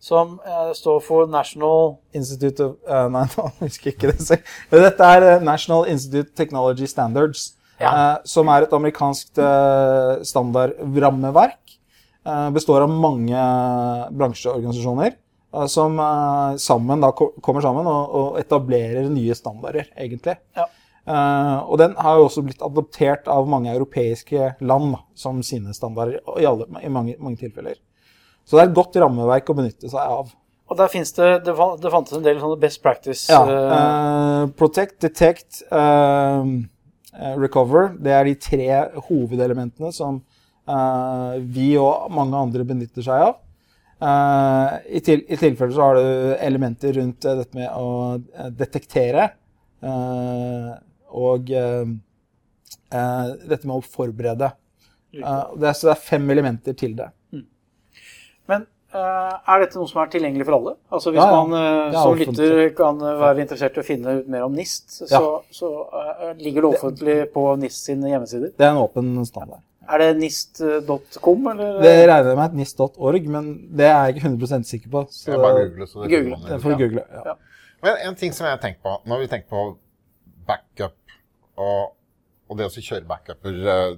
Som 0.00 0.38
uh, 0.46 0.70
står 0.74 1.00
for 1.04 1.28
National 1.28 1.98
Institute 2.16 2.64
of 2.64 2.78
uh, 2.88 3.06
Nei, 3.12 3.26
nå 3.36 3.46
husker 3.60 3.90
jeg 3.90 3.98
ikke 3.98 4.12
det 4.14 4.24
selv. 4.24 4.54
Dette 4.72 5.10
er 5.16 5.44
National 5.44 5.86
Institute 5.92 6.32
Technology 6.40 6.88
Standards, 6.90 7.50
Ja. 7.80 8.18
som 8.28 8.48
er 8.52 8.66
et 8.66 8.72
amerikansk 8.76 9.38
standardrammeverk. 10.28 11.76
Består 12.52 12.84
av 12.84 12.90
mange 12.92 13.40
bransjeorganisasjoner 14.12 15.14
som 15.68 15.96
eh, 15.98 16.56
sammen 16.62 17.00
da 17.02 17.10
ko- 17.16 17.32
kommer 17.42 17.64
sammen 17.64 17.86
og, 17.90 18.12
og 18.20 18.38
etablerer 18.40 19.08
nye 19.10 19.34
standarder, 19.34 19.88
egentlig. 19.98 20.36
Ja. 20.56 20.66
Eh, 21.10 21.56
og 21.66 21.78
den 21.80 21.94
har 21.98 22.18
jo 22.20 22.26
også 22.28 22.44
blitt 22.46 22.62
adoptert 22.62 23.26
av 23.32 23.48
mange 23.50 23.72
europeiske 23.72 24.52
land 24.62 24.94
som 25.18 25.40
sine 25.42 25.74
standarder, 25.74 26.20
i, 26.38 26.46
alle, 26.46 26.68
i 26.84 26.92
mange, 26.92 27.16
mange 27.18 27.40
tilfeller. 27.40 27.78
Så 28.46 28.56
det 28.56 28.62
er 28.64 28.70
et 28.70 28.76
godt 28.78 28.96
rammeverk 29.02 29.50
å 29.50 29.58
benytte 29.58 29.90
seg 29.90 30.00
av. 30.00 30.30
Og 30.70 30.78
der 30.78 30.90
finnes 30.92 31.10
det, 31.16 31.28
det, 31.48 31.54
det 31.82 31.90
fantes 31.90 32.14
en 32.14 32.22
del 32.22 32.38
sånne 32.38 32.60
best 32.62 32.78
practice 32.82 33.26
Ja. 33.30 33.40
eh, 33.42 33.72
eh, 33.74 34.44
protect, 34.58 35.00
detect, 35.02 35.64
eh, 35.66 36.52
eh, 37.16 37.34
recover. 37.42 37.90
Det 37.98 38.14
er 38.14 38.28
de 38.30 38.36
tre 38.38 38.68
hovedelementene 39.08 39.90
som 39.94 40.20
uh, 40.70 41.34
vi 41.42 41.72
og 41.80 42.06
mange 42.14 42.38
andre 42.38 42.62
benytter 42.68 43.02
seg 43.02 43.24
av. 43.32 43.40
Eh, 44.00 44.76
i, 44.96 45.00
til, 45.04 45.20
I 45.28 45.36
tilfelle 45.36 45.74
så 45.76 45.84
har 45.90 45.98
du 45.98 46.34
elementer 46.40 46.94
rundt 46.96 47.26
eh, 47.28 47.36
dette 47.42 47.58
med 47.58 47.68
å 47.76 47.90
eh, 48.16 48.48
detektere. 48.56 49.30
og 51.10 51.48
dette 52.90 53.66
med 53.66 53.72
å 53.76 53.80
forberede. 53.84 54.50
Det, 55.12 55.22
er, 55.24 55.72
så 55.74 55.88
det 55.88 55.94
er 55.94 56.02
fem 56.04 56.28
elementer 56.30 56.76
til 56.78 56.92
det. 56.98 57.06
Men 58.50 58.64
eh, 58.92 59.32
er 59.54 59.62
dette 59.64 59.78
noe 59.78 59.88
som 59.90 60.02
er 60.02 60.10
tilgjengelig 60.12 60.46
for 60.48 60.56
alle? 60.58 60.74
Altså 60.92 61.12
Hvis 61.14 61.22
Ja, 61.22 61.30
ja. 61.30 61.40
man 61.46 61.96
som 61.96 62.18
lytter 62.20 62.60
kan 62.76 63.00
være 63.00 63.44
interessert 63.44 63.78
i 63.78 63.82
å 63.82 63.86
finne 63.86 64.18
ut 64.20 64.28
mer 64.30 64.44
om 64.46 64.54
NIST, 64.56 64.86
så, 65.00 65.08
Ja. 65.10 65.22
så 65.54 65.72
eh, 66.02 66.34
ligger 66.42 66.66
det 66.66 66.70
offentlig 66.76 67.18
på 67.34 67.46
NIST 67.62 67.90
sine 67.92 68.12
hjemmesider. 68.12 68.52
Det 68.56 68.66
er 68.68 68.74
en 68.74 68.82
åpen 68.84 69.12
standard. 69.28 69.64
Er 69.90 69.98
det 70.02 70.08
nist.com, 70.20 71.46
eller? 71.52 71.80
Det 71.82 71.94
regner 72.08 72.30
jeg 72.30 72.38
med 72.38 72.44
at 72.44 72.54
NIST.org, 72.60 73.28
men 73.36 73.50
det 73.76 73.86
er 73.88 73.96
jeg 74.06 74.16
ikke 74.16 74.26
100 74.28 74.64
sikker 74.68 74.92
på. 74.92 75.04
Så 75.10 75.32
Jeg 75.32 75.40
bare 75.42 75.64
google, 75.66 75.86
så 75.90 76.04
det 76.04 76.10
Google. 76.14 76.38
det 76.48 76.60
får 76.62 76.76
google. 76.78 77.04
Ja. 77.10 77.22
Ja. 77.32 77.34
Men 77.82 77.96
en 78.08 78.16
ting 78.20 78.34
som 78.36 78.44
jeg 78.46 78.54
har 78.54 78.62
tenkt 78.62 78.82
på, 78.84 78.94
når 79.08 79.22
vi 79.24 79.26
tenker 79.32 79.48
på 79.50 79.64
backup 80.46 80.96
og, 81.60 81.92
og 82.50 82.58
det 82.58 82.66
å 82.68 82.72
kjøre 82.74 83.06
backuper 83.08 83.60
eh, 83.74 83.94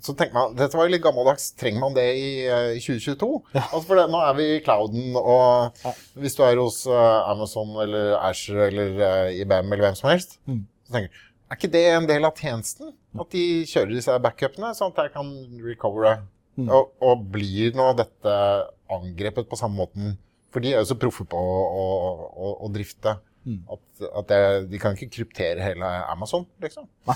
så 0.00 0.14
tenker 0.14 0.34
man, 0.36 0.52
Dette 0.54 0.78
var 0.78 0.86
jo 0.86 0.92
litt 0.94 1.02
gammeldags. 1.02 1.48
Trenger 1.58 1.82
man 1.82 1.94
det 1.96 2.04
i, 2.14 2.28
eh, 2.46 2.76
i 2.78 2.82
2022? 2.82 3.28
Altså 3.58 3.80
for 3.88 3.98
det, 3.98 4.04
nå 4.12 4.20
er 4.22 4.36
vi 4.38 4.46
i 4.54 4.60
clouden, 4.64 5.16
og 5.18 5.80
hvis 6.22 6.36
du 6.38 6.42
er 6.46 6.60
hos 6.60 6.84
uh, 6.86 7.26
Amazon 7.32 7.72
eller 7.82 8.14
Azure 8.22 8.68
eller 8.70 8.94
uh, 9.02 9.32
IBM 9.34 9.72
eller 9.74 9.88
hvem 9.88 9.98
som 9.98 10.10
helst, 10.12 10.38
Mm. 10.46 10.62
så 10.86 10.94
tenker 10.94 11.10
du 11.10 11.24
Er 11.48 11.56
ikke 11.56 11.70
det 11.72 11.84
en 11.90 12.08
del 12.08 12.28
av 12.28 12.36
tjenesten? 12.36 12.92
At 13.18 13.32
de 13.32 13.44
kjører 13.68 13.94
disse 13.96 14.16
backupene, 14.20 14.74
sånn 14.76 14.92
at 14.92 15.06
jeg 15.06 15.14
kan 15.14 15.30
recovere? 15.64 16.18
Mm. 16.58 16.68
Og, 16.74 16.90
og 17.04 17.22
blir 17.32 17.76
nå 17.78 17.92
dette 17.96 18.34
angrepet 18.92 19.48
på 19.48 19.58
samme 19.58 19.78
måten? 19.80 20.18
For 20.52 20.64
de 20.64 20.74
er 20.74 20.82
jo 20.82 20.90
så 20.90 20.98
proffe 21.00 21.24
på 21.28 21.38
å, 21.38 21.88
å, 22.28 22.52
å, 22.66 22.70
drifte. 22.72 23.14
Mm. 23.48 23.62
At, 23.72 23.82
at 24.20 24.28
det, 24.28 24.40
de 24.72 24.80
kan 24.82 24.96
ikke 24.96 25.08
kryptere 25.14 25.64
hele 25.64 25.88
Amazon, 26.12 26.44
liksom. 26.60 26.88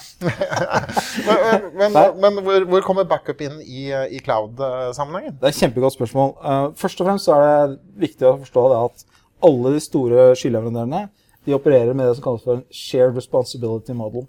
men 1.79 1.92
men, 1.92 2.21
men 2.23 2.40
hvor, 2.47 2.68
hvor 2.71 2.87
kommer 2.87 3.09
backup 3.09 3.42
inn 3.45 3.59
i, 3.64 3.90
i 3.90 4.21
cloud-sammenhengen? 4.25 5.37
Det 5.40 5.51
er 5.51 5.53
et 5.53 5.61
kjempegodt 5.61 5.99
spørsmål. 5.99 6.37
Eh, 6.40 6.68
først 6.81 7.03
og 7.03 7.11
fremst 7.11 7.29
så 7.29 7.37
er 7.37 7.75
det 7.75 8.07
viktig 8.07 8.31
å 8.31 8.38
forstå 8.47 8.64
det 8.73 8.81
at 8.87 9.05
alle 9.45 9.75
de 9.75 9.83
store 9.83 10.31
skyleverandørene 10.38 11.03
de 11.46 11.57
opererer 11.57 11.94
med 11.94 12.07
det 12.07 12.16
som 12.18 12.26
kalles 12.26 12.44
for 12.44 12.61
en 12.61 12.64
shared 12.70 13.16
responsibility 13.18 13.94
model. 13.96 14.26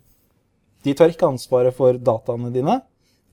De 0.84 0.96
tar 0.98 1.14
ikke 1.14 1.30
ansvaret 1.30 1.76
for 1.76 1.96
dataene 1.96 2.52
dine. 2.54 2.80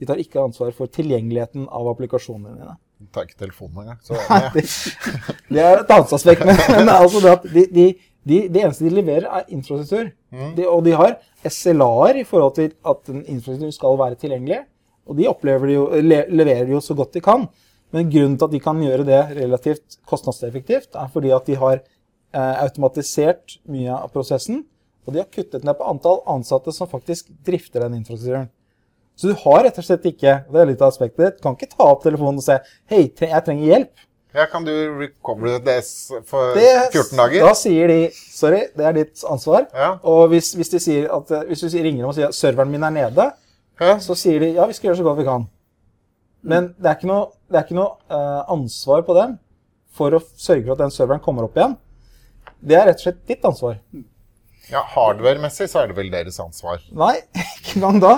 De 0.00 0.08
tar 0.08 0.20
ikke 0.22 0.40
ansvar 0.42 0.72
for 0.76 0.90
tilgjengeligheten 0.92 1.66
av 1.68 1.88
applikasjonene 1.90 2.54
dine. 2.56 2.76
De 3.00 3.08
tar 3.14 3.26
ikke 3.26 3.40
telefonen 3.40 3.82
engang. 3.84 4.00
Så, 4.04 4.16
Det, 4.56 4.64
det 5.54 5.64
er 5.64 5.82
et 5.82 5.92
aspekt, 5.96 6.44
men, 6.46 6.88
altså 6.92 7.22
det 7.24 7.34
de, 7.54 7.64
de, 7.74 7.86
de, 8.28 8.40
det 8.52 8.62
eneste 8.62 8.86
de 8.86 8.94
leverer, 8.94 9.28
er 9.28 9.48
infrastruktur. 9.56 10.12
De, 10.56 10.66
og 10.68 10.84
de 10.86 10.94
har 10.96 11.16
SLA-er 11.48 12.20
i 12.20 12.26
forhold 12.28 12.54
til 12.58 12.70
at 12.92 13.12
en 13.12 13.24
infrastruktur 13.24 13.72
skal 13.76 13.98
være 14.00 14.20
tilgjengelig. 14.20 14.62
Og 15.10 15.16
de 15.18 15.26
jo, 15.26 15.86
le, 16.04 16.22
leverer 16.28 16.68
de 16.68 16.76
jo 16.76 16.84
så 16.84 16.94
godt 16.94 17.16
de 17.16 17.24
kan. 17.24 17.48
Men 17.90 18.10
grunnen 18.12 18.36
til 18.38 18.46
at 18.46 18.52
de 18.52 18.60
kan 18.62 18.82
gjøre 18.84 19.06
det 19.08 19.20
relativt 19.40 19.98
kostnadseffektivt, 20.06 20.92
er 20.94 21.08
fordi 21.10 21.32
at 21.34 21.48
de 21.48 21.56
har 21.58 21.80
automatisert 22.36 23.58
mye 23.70 23.90
av 23.94 24.12
prosessen. 24.14 24.64
Og 25.06 25.14
de 25.14 25.22
har 25.22 25.30
kuttet 25.32 25.64
ned 25.66 25.74
på 25.78 25.86
antall 25.90 26.20
ansatte 26.30 26.72
som 26.76 26.88
faktisk 26.90 27.32
drifter 27.46 27.82
den 27.82 27.96
infrastrukturen. 27.98 28.50
Så 29.20 29.28
du 29.28 29.34
har 29.42 29.64
rett 29.66 29.76
og 29.76 29.84
slett 29.84 30.06
ikke 30.08 30.36
det 30.48 30.60
er 30.62 30.68
litt 30.70 30.80
av 30.80 30.92
aspektet, 30.92 31.36
du 31.36 31.44
kan 31.44 31.56
ikke 31.56 31.68
ta 31.74 31.90
opp 31.92 32.04
telefonen 32.06 32.40
og 32.40 32.44
si 32.46 32.54
hei, 32.88 33.02
jeg 33.10 33.44
trenger 33.44 33.66
hjelp. 33.68 34.06
ja, 34.32 34.46
kan 34.46 34.64
du 34.64 34.72
recover 34.96 35.58
DS 35.66 35.90
for 36.30 36.54
Det, 36.54 36.70
14 36.94 37.18
dager? 37.18 37.44
Da 37.44 37.50
sier 37.58 37.90
de 37.90 37.98
sorry, 38.14 38.62
det 38.78 38.86
er 38.86 38.96
ditt 38.96 39.24
ansvar. 39.28 39.66
Ja. 39.74 39.90
Og 40.06 40.30
hvis, 40.32 40.52
hvis, 40.56 40.72
de 40.72 40.80
sier 40.80 41.10
at, 41.12 41.32
eh, 41.36 41.44
hvis 41.50 41.66
du 41.66 41.68
ringer 41.68 42.04
dem 42.04 42.08
og 42.08 42.16
sier 42.16 42.30
at 42.30 42.38
serveren 42.38 42.72
min 42.72 42.86
er 42.86 42.94
nede, 42.94 43.26
Hæ? 43.80 43.98
så 44.00 44.16
sier 44.16 44.40
de 44.40 44.54
ja, 44.54 44.64
vi 44.70 44.78
skal 44.78 44.90
gjøre 44.90 45.02
så 45.02 45.08
godt 45.10 45.20
vi 45.20 45.28
kan. 45.28 45.48
Men 46.40 46.70
det 46.78 46.88
er 46.88 46.96
ikke 46.96 47.10
noe, 47.10 47.28
det 47.50 47.60
er 47.60 47.66
ikke 47.66 47.76
noe 47.76 47.92
uh, 48.08 48.48
ansvar 48.54 49.04
på 49.04 49.16
dem 49.18 49.36
for 49.92 50.16
å 50.16 50.22
sørge 50.32 50.64
for 50.64 50.78
at 50.78 50.84
den 50.86 50.94
serveren 50.94 51.20
kommer 51.20 51.44
opp 51.44 51.58
igjen. 51.58 51.76
Det 52.60 52.76
er 52.76 52.86
rett 52.90 53.00
og 53.00 53.06
slett 53.06 53.20
ditt 53.30 53.44
ansvar. 53.48 53.78
ja, 54.70 54.82
Hardware-messig 54.94 55.68
så 55.70 55.80
er 55.82 55.88
det 55.90 55.96
vel 55.96 56.10
deres 56.12 56.36
ansvar. 56.42 56.82
Nei, 56.94 57.16
ikke 57.56 57.78
engang 57.80 58.00
da. 58.02 58.12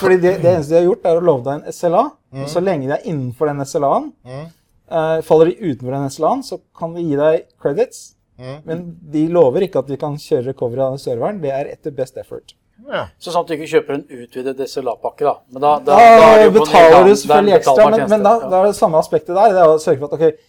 Fordi 0.00 0.18
det, 0.22 0.36
det 0.42 0.52
eneste 0.56 0.74
de 0.74 0.80
har 0.82 0.88
gjort, 0.90 1.06
er 1.10 1.18
å 1.20 1.24
love 1.24 1.44
deg 1.46 1.62
en 1.64 1.72
SLA. 1.74 2.04
Og 2.36 2.50
så 2.52 2.60
lenge 2.62 2.86
de 2.90 2.92
er 2.98 3.06
innenfor 3.08 3.48
den 3.50 3.64
SLA-en, 3.64 4.10
Mm. 4.26 4.44
eh, 4.90 5.20
faller 5.24 5.46
de 5.50 5.56
utenfor 5.72 5.94
den 5.96 6.10
SLA-en, 6.12 6.42
så 6.46 6.60
kan 6.78 6.92
vi 6.94 7.06
gi 7.08 7.16
deg 7.16 7.46
credits. 7.62 8.12
Mm. 8.38 8.56
Men 8.68 8.82
de 9.14 9.22
lover 9.32 9.64
ikke 9.64 9.80
at 9.80 9.88
de 9.88 9.96
kan 9.96 10.18
kjøre 10.20 10.50
recovery 10.52 10.82
av 10.84 10.92
den 10.94 11.00
serveren. 11.00 11.38
Det 11.40 11.50
er 11.56 11.70
etter 11.72 11.94
best 11.96 12.18
effort. 12.20 12.52
Ja. 12.86 13.06
Så 13.18 13.32
sant 13.32 13.48
du 13.48 13.54
ikke 13.56 13.70
kjøper 13.70 13.94
en 13.96 14.02
utvidet 14.12 14.60
SLA-pakke, 14.68 15.24
da. 15.24 15.32
Men 15.50 15.62
da, 15.64 15.70
Da, 15.86 15.96
er 15.96 16.36
det 16.36 16.44
jo 16.44 16.50
på 16.58 16.66
en 16.66 16.74
helt 16.74 16.92
betaler 16.92 17.08
du 17.08 17.14
selvfølgelig 17.16 17.54
ekstra, 17.56 17.86
men, 17.90 18.04
men 18.12 18.22
da, 18.28 18.34
da 18.52 18.60
er 18.60 18.66
det 18.68 18.76
samme 18.76 19.00
aspektet 19.00 19.32
der. 19.34 19.54
Det 19.56 19.62
er 19.64 19.72
å 19.72 19.78
sørge 19.80 20.02
for 20.04 20.12
at 20.12 20.20
ok, 20.20 20.44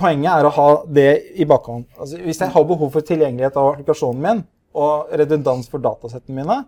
poenget 0.00 0.32
er 0.32 0.48
å 0.48 0.54
ha 0.56 0.68
det 0.88 1.10
i 1.36 1.46
bakhånd. 1.48 1.86
Altså, 1.98 2.18
hvis 2.24 2.40
jeg 2.40 2.52
har 2.54 2.66
behov 2.66 2.92
for 2.94 3.06
tilgjengelighet 3.06 3.58
av 3.60 3.74
applikasjonen 3.74 4.24
min 4.24 4.42
og 4.80 5.12
redundans 5.20 5.68
for 5.70 5.82
datasettene 5.82 6.40
mine, 6.40 6.58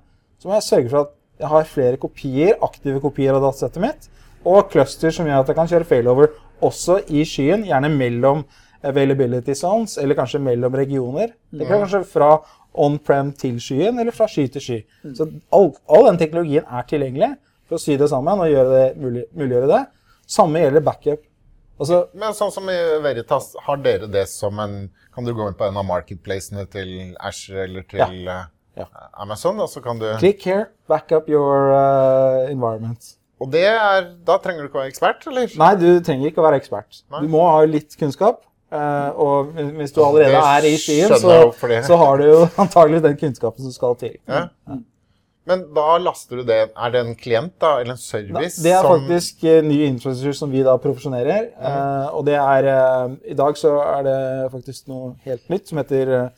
så 0.43 0.51
må 0.51 0.59
jeg 0.59 0.69
sørge 0.69 0.91
for 0.91 1.07
at 1.07 1.13
jeg 1.43 1.51
har 1.51 1.71
flere 1.71 2.01
kopier, 2.03 2.57
aktive 2.63 3.01
kopier 3.03 3.37
av 3.37 3.45
datasettet 3.47 3.83
mitt, 3.83 4.09
og 4.47 4.71
cluster 4.73 5.15
som 5.15 5.29
gjør 5.29 5.45
at 5.45 5.51
jeg 5.51 5.59
kan 5.59 5.71
kjøre 5.71 5.89
failover 5.89 6.33
også 6.63 7.01
i 7.15 7.23
skyen, 7.27 7.65
gjerne 7.67 7.91
mellom 7.95 8.43
availability 8.87 9.55
zones, 9.59 9.97
eller 10.03 10.19
kanskje 10.19 10.43
mellom 10.43 10.75
regioner. 10.75 11.33
Det 11.51 11.67
kan 11.69 11.85
kanskje 11.85 12.03
fra 12.11 12.33
on-prem 12.73 13.33
til 13.39 13.59
skyen, 13.63 13.99
eller 14.03 14.15
fra 14.15 14.27
sky 14.31 14.49
til 14.51 14.65
sky. 14.65 14.79
Så 15.15 15.29
all, 15.55 15.71
all 15.91 16.09
den 16.11 16.21
teknologien 16.23 16.67
er 16.67 16.87
tilgjengelig 16.91 17.35
for 17.69 17.79
å 17.79 17.83
sy 17.83 17.99
det 18.01 18.11
sammen 18.11 18.43
og 18.43 18.51
gjøre 18.51 18.73
det 18.73 18.87
mulig, 19.03 19.27
muliggjøre 19.39 19.71
det. 19.71 19.83
Samme 20.31 20.63
gjelder 20.63 20.87
backup. 20.87 21.23
Altså, 21.83 22.03
Men 22.15 22.35
sånn 22.37 22.53
som 22.55 22.69
i 22.71 22.79
Veritas, 23.03 23.53
har 23.67 23.81
dere 23.83 24.09
det 24.11 24.27
som 24.31 24.61
en 24.63 24.77
Kan 25.15 25.27
du 25.27 25.33
gå 25.37 25.49
inn 25.51 25.57
på 25.59 25.67
en 25.67 25.81
av 25.81 25.87
marketplacene 25.89 26.67
til 26.73 26.93
Azure 27.21 27.67
eller 27.67 27.89
til 27.91 28.29
ja, 28.29 28.45
Ja. 28.79 28.87
Amazon, 29.21 29.59
og 29.61 29.69
så 29.69 29.83
kan 29.85 29.99
du 30.01 30.07
click 30.17 30.47
here, 30.49 30.71
back 30.89 31.13
up 31.13 31.27
your 31.29 31.75
uh, 31.75 32.47
environment. 32.49 33.19
Og 33.43 33.51
det 33.53 33.67
er 33.69 34.07
Da 34.25 34.39
trenger 34.41 34.65
du 34.65 34.71
ikke 34.71 34.79
å 34.79 34.85
være 34.85 34.93
ekspert, 34.95 35.27
eller? 35.29 35.53
Nei, 35.61 35.75
du 35.77 35.89
trenger 36.07 36.31
ikke 36.31 36.41
å 36.41 36.47
være 36.47 36.63
ekspert. 36.63 37.03
Nei. 37.13 37.21
Du 37.27 37.35
må 37.35 37.43
ha 37.51 37.61
litt 37.69 37.99
kunnskap. 38.01 38.41
Uh, 38.73 39.11
og 39.21 39.51
hvis 39.77 39.93
du 39.93 40.01
allerede 40.01 40.39
er 40.41 40.65
i 40.65 40.79
skyen, 40.81 41.13
så, 41.21 41.35
så 41.85 41.99
har 42.01 42.23
du 42.23 42.25
jo 42.31 42.39
antagelig 42.65 43.03
den 43.05 43.19
kunnskapen 43.21 43.67
som 43.67 43.75
skal 43.75 43.99
til. 44.01 44.15
Ja. 44.31 44.47
Men 45.49 45.65
da 45.75 45.97
laster 45.99 46.39
du 46.39 46.45
det 46.47 46.59
Er 46.71 46.93
det 46.95 47.01
en 47.03 47.17
klient, 47.19 47.55
da? 47.59 47.81
Eller 47.81 47.97
en 47.97 47.99
service? 47.99 48.61
Det 48.63 48.71
er 48.77 48.87
faktisk 48.87 49.43
uh, 49.43 49.59
ny 49.67 49.81
infrastruktur 49.89 50.37
som 50.39 50.53
vi 50.53 50.63
da 50.63 50.77
profesjonerer. 50.79 51.49
eh, 51.59 52.07
og 52.15 52.25
det 52.29 52.37
er 52.39 52.69
uh, 52.71 53.17
I 53.27 53.35
dag 53.35 53.59
så 53.59 53.75
er 53.83 54.07
det 54.07 54.21
faktisk 54.53 54.87
noe 54.93 55.17
helt 55.27 55.51
nytt 55.51 55.69
som 55.69 55.81
heter 55.83 56.13
uh, 56.15 56.29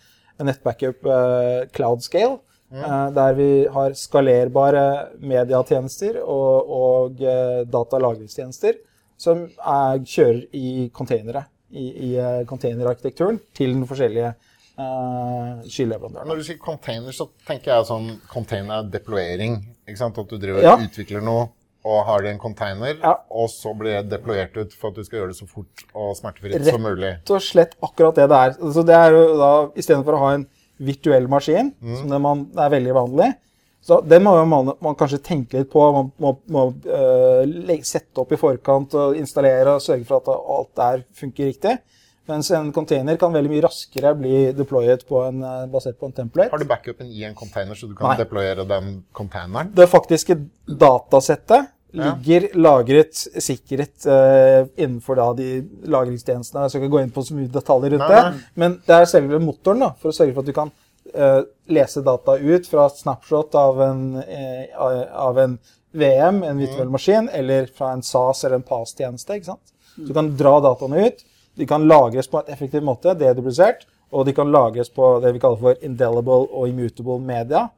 Nettbackup 0.41 1.05
uh, 1.05 1.69
Cloud 1.77 2.03
Scale. 2.07 2.39
eh, 2.75 3.11
der 3.15 3.37
vi 3.39 3.51
har 3.71 3.93
skalerbare 3.95 4.87
mediatjenester 5.21 6.17
og, 6.25 6.71
og 6.81 7.21
uh, 7.23 7.61
datalagringstjenester 7.71 8.81
som 9.21 9.45
er, 9.45 10.01
kjører 10.03 10.41
i 10.53 10.91
containere. 10.97 11.45
I, 11.75 11.85
i 11.87 12.11
containerarkitekturen 12.47 13.41
til 13.55 13.73
den 13.75 13.87
forskjellige 13.87 14.33
uh, 14.33 14.51
skyleverandørene. 14.79 16.27
Når 16.29 16.41
du 16.41 16.47
sier 16.47 16.59
container, 16.63 17.15
så 17.15 17.29
tenker 17.47 17.73
jeg 17.73 17.89
sånn 17.91 18.09
container 18.31 18.87
deployering. 18.91 19.61
Ikke 19.87 20.01
sant? 20.01 20.19
At 20.19 20.31
du 20.33 20.39
driver 20.39 20.63
Ja. 20.63 20.77
utvikler 20.77 21.23
noe 21.23 21.49
og 21.85 22.05
har 22.07 22.23
det 22.23 22.31
i 22.31 22.33
en 22.33 22.39
container, 22.39 22.97
Ja. 23.03 23.15
og 23.31 23.49
så 23.51 23.77
blir 23.77 24.01
det 24.03 24.09
deployert 24.09 24.57
ut 24.57 24.73
for 24.73 24.89
at 24.89 24.95
du 24.95 25.05
skal 25.05 25.19
gjøre 25.21 25.29
det 25.29 25.37
så 25.37 25.47
fort 25.47 25.85
og 25.95 26.17
smertefritt 26.17 26.65
som 26.65 26.81
mulig. 26.81 27.21
rett 27.21 27.31
og 27.31 27.43
slett 27.43 27.77
akkurat 27.83 28.15
det 28.15 28.29
det 28.31 28.37
er. 28.37 28.51
Altså 28.63 28.87
det 28.87 28.95
er 28.95 29.11
jo 29.13 29.37
da, 29.37 29.69
Istedenfor 29.77 30.15
å 30.15 30.19
ha 30.19 30.35
en 30.35 30.47
virtuell 30.81 31.29
maskin, 31.29 31.75
som 31.83 32.09
det, 32.09 32.21
man, 32.21 32.51
er 32.57 32.71
veldig 32.71 32.95
vanlig, 32.95 33.35
så 33.83 34.01
den 34.03 34.23
må 34.25 34.33
man, 34.47 34.73
man 34.81 34.95
kanskje 34.95 35.23
tenke 35.23 35.59
litt 35.59 35.71
på. 35.71 35.93
Man 35.93 36.11
må, 36.19 36.39
må 36.49 36.75
uh, 36.89 37.83
sette 37.83 38.17
opp 38.17 38.33
i 38.33 38.37
forkant 38.37 38.95
og 38.95 39.15
installere 39.15 39.75
og 39.77 39.83
sørge 39.83 40.07
for 40.07 40.23
at 40.23 40.29
alt 40.29 40.75
der 40.75 41.05
funker 41.13 41.45
riktig. 41.45 41.79
Mens 42.27 42.49
en 42.57 42.71
container 42.73 43.19
kan 43.21 43.35
veldig 43.35 43.51
mye 43.53 43.63
raskere 43.67 44.15
bli 44.17 44.39
deployet 44.57 45.03
på 45.09 45.21
en, 45.27 45.43
øh, 45.45 45.67
basert 45.73 45.99
på 46.01 46.09
en 46.09 46.15
template. 46.17 46.51
Har 46.55 46.59
du 46.63 46.65
backupen 46.65 47.07
i 47.13 47.25
en 47.29 47.35
container, 47.37 47.75
så 47.77 47.87
du 47.91 47.95
kan 47.95 48.15
Nei. 48.15 48.17
deployere 48.23 48.65
den 48.69 49.05
containeren? 49.13 49.73
Det 49.75 49.89
faktiske 49.93 50.39
datasettet 50.67 51.69
Ja. 51.95 52.15
ligger 52.17 52.49
lagret 52.59 53.15
sikret 53.39 54.03
uh, 54.11 54.67
innenfor 54.77 55.15
da 55.15 55.33
de 55.39 55.63
lagringstjenestene. 55.87 56.65
Jeg 56.65 56.71
skal 56.73 56.83
ikke 56.83 56.91
gå 56.97 57.03
inn 57.05 57.13
på 57.15 57.23
så 57.23 57.37
mye 57.37 57.53
detaljer 57.55 57.95
rundt 57.95 58.09
Nei, 58.09 58.23
det, 58.33 58.41
men 58.57 58.73
det 58.89 58.97
er 58.97 59.05
selve 59.07 59.39
motoren 59.39 59.85
da, 59.85 59.93
for 60.01 60.11
å 60.11 60.17
sørge 60.17 60.35
for 60.35 60.43
at 60.43 60.49
du 60.49 60.57
kan 60.57 60.73
uh, 61.15 61.45
lese 61.71 62.03
data 62.03 62.35
ut 62.41 62.67
fra 62.67 62.89
et 62.91 62.99
snapshot 62.99 63.55
av 63.55 63.79
en, 63.87 64.03
uh, 64.17 65.05
av 65.29 65.39
en 65.39 65.55
VM, 65.95 66.43
en 66.43 66.59
virtuell 66.59 66.91
maskin, 66.91 67.29
eller 67.31 67.71
fra 67.71 67.93
en 67.95 68.03
SAS 68.03 68.43
eller 68.45 68.59
en 68.59 68.67
PAS-tjeneste. 68.67 69.39
ikke 69.39 69.53
sant? 69.53 69.75
Så 69.95 70.09
du 70.09 70.15
kan 70.17 70.33
dra 70.35 70.57
dataene 70.65 71.07
ut. 71.07 71.23
De 71.59 71.67
kan 71.71 71.87
lagres 71.89 72.29
på 72.31 72.41
en 72.41 72.53
effektiv 72.53 72.83
måte, 72.83 73.15
dedublisert, 73.19 73.87
og 74.15 74.27
de 74.27 74.35
kan 74.35 74.51
lagres 74.53 74.91
på 74.95 75.19
det 75.23 75.35
vi 75.35 75.43
kaller 75.43 75.61
for 75.61 75.87
indelible 75.87 76.45
og 76.51 76.69
immutable 76.71 77.19
media. 77.23 77.69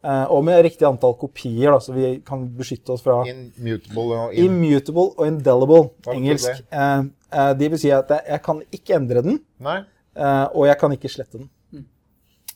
Eh, 0.00 0.26
og 0.32 0.44
med 0.46 0.62
riktig 0.64 0.86
antall 0.88 1.14
kopier, 1.20 1.74
da, 1.74 1.78
så 1.84 1.92
vi 1.92 2.14
kan 2.26 2.46
beskytte 2.56 2.94
oss 2.94 3.02
fra 3.04 3.18
Immutable 3.28 4.16
og 4.16 4.34
in 4.34 4.46
Immutable 4.48 5.10
og 5.12 5.26
indelible, 5.28 5.90
engelsk. 6.08 6.62
det? 6.62 6.68
Eh, 6.72 7.50
eh, 7.50 7.64
vil 7.66 7.80
si 7.82 7.92
at 7.92 8.08
jeg, 8.14 8.24
jeg 8.32 8.42
kan 8.46 8.62
ikke 8.72 8.96
endre 8.96 9.24
den, 9.26 9.40
Nei? 9.60 9.82
eh, 10.16 10.46
og 10.54 10.70
jeg 10.70 10.78
kan 10.80 10.96
ikke 10.96 11.12
slette 11.12 11.42
den. 11.42 11.50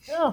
Ja. 0.08 0.30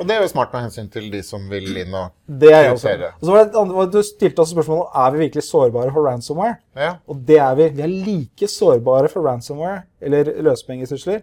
Og 0.00 0.06
det 0.08 0.14
er 0.16 0.22
jo 0.24 0.30
smart 0.32 0.52
med 0.54 0.62
hensyn 0.64 0.86
til 0.88 1.10
de 1.12 1.18
som 1.26 1.42
vil 1.50 1.66
inn 1.76 1.92
og 1.92 2.14
Det 2.24 2.48
er 2.48 2.62
jeg 2.64 2.72
også. 2.72 2.88
prioritere. 2.88 3.10
Og 3.20 3.26
så 3.26 3.32
var 3.34 3.44
det, 3.44 3.58
andre, 3.60 3.86
Du 3.92 3.98
stilte 4.02 4.40
også 4.40 4.54
spørsmålet 4.56 4.96
er 5.02 5.10
vi 5.12 5.18
virkelig 5.26 5.44
sårbare 5.44 5.92
for 5.92 6.08
ransomware. 6.08 6.54
Ja. 6.76 6.94
Og 7.06 7.20
det 7.28 7.36
er 7.36 7.54
vi. 7.58 7.68
Vi 7.76 7.82
er 7.84 7.92
like 8.06 8.48
sårbare 8.48 9.10
for 9.12 9.28
ransomware, 9.28 9.82
eller 10.00 10.30
løsepengetrusler, 10.40 11.20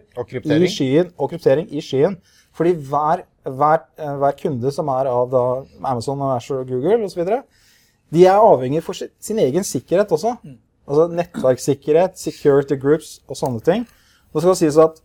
i 0.62 0.70
skyen, 0.70 1.10
og 1.18 1.30
kryptering 1.30 1.66
i 1.74 1.82
skyen. 1.82 2.16
Fordi 2.54 2.72
hver, 2.74 3.24
hver, 3.44 3.82
eh, 3.98 4.14
hver 4.22 4.38
kunde 4.42 4.70
som 4.72 4.88
er 4.94 5.10
av 5.10 5.28
da 5.30 5.42
Amazon 5.84 6.20
og 6.22 6.36
Azure 6.36 6.60
og 6.60 6.68
Google 6.68 7.04
osv., 7.04 7.26
de 8.14 8.24
er 8.24 8.38
avhengig 8.38 8.82
for 8.82 8.92
sin, 8.96 9.08
sin 9.20 9.38
egen 9.38 9.64
sikkerhet 9.64 10.08
også. 10.14 10.36
Altså 10.88 11.08
nettverkssikkerhet, 11.12 12.16
security 12.16 12.78
groups 12.80 13.18
og 13.28 13.36
sånne 13.36 13.60
ting. 13.60 13.86
Nå 14.32 14.40
skal 14.40 14.54
det 14.54 14.58
sies 14.62 14.78
at 14.78 15.02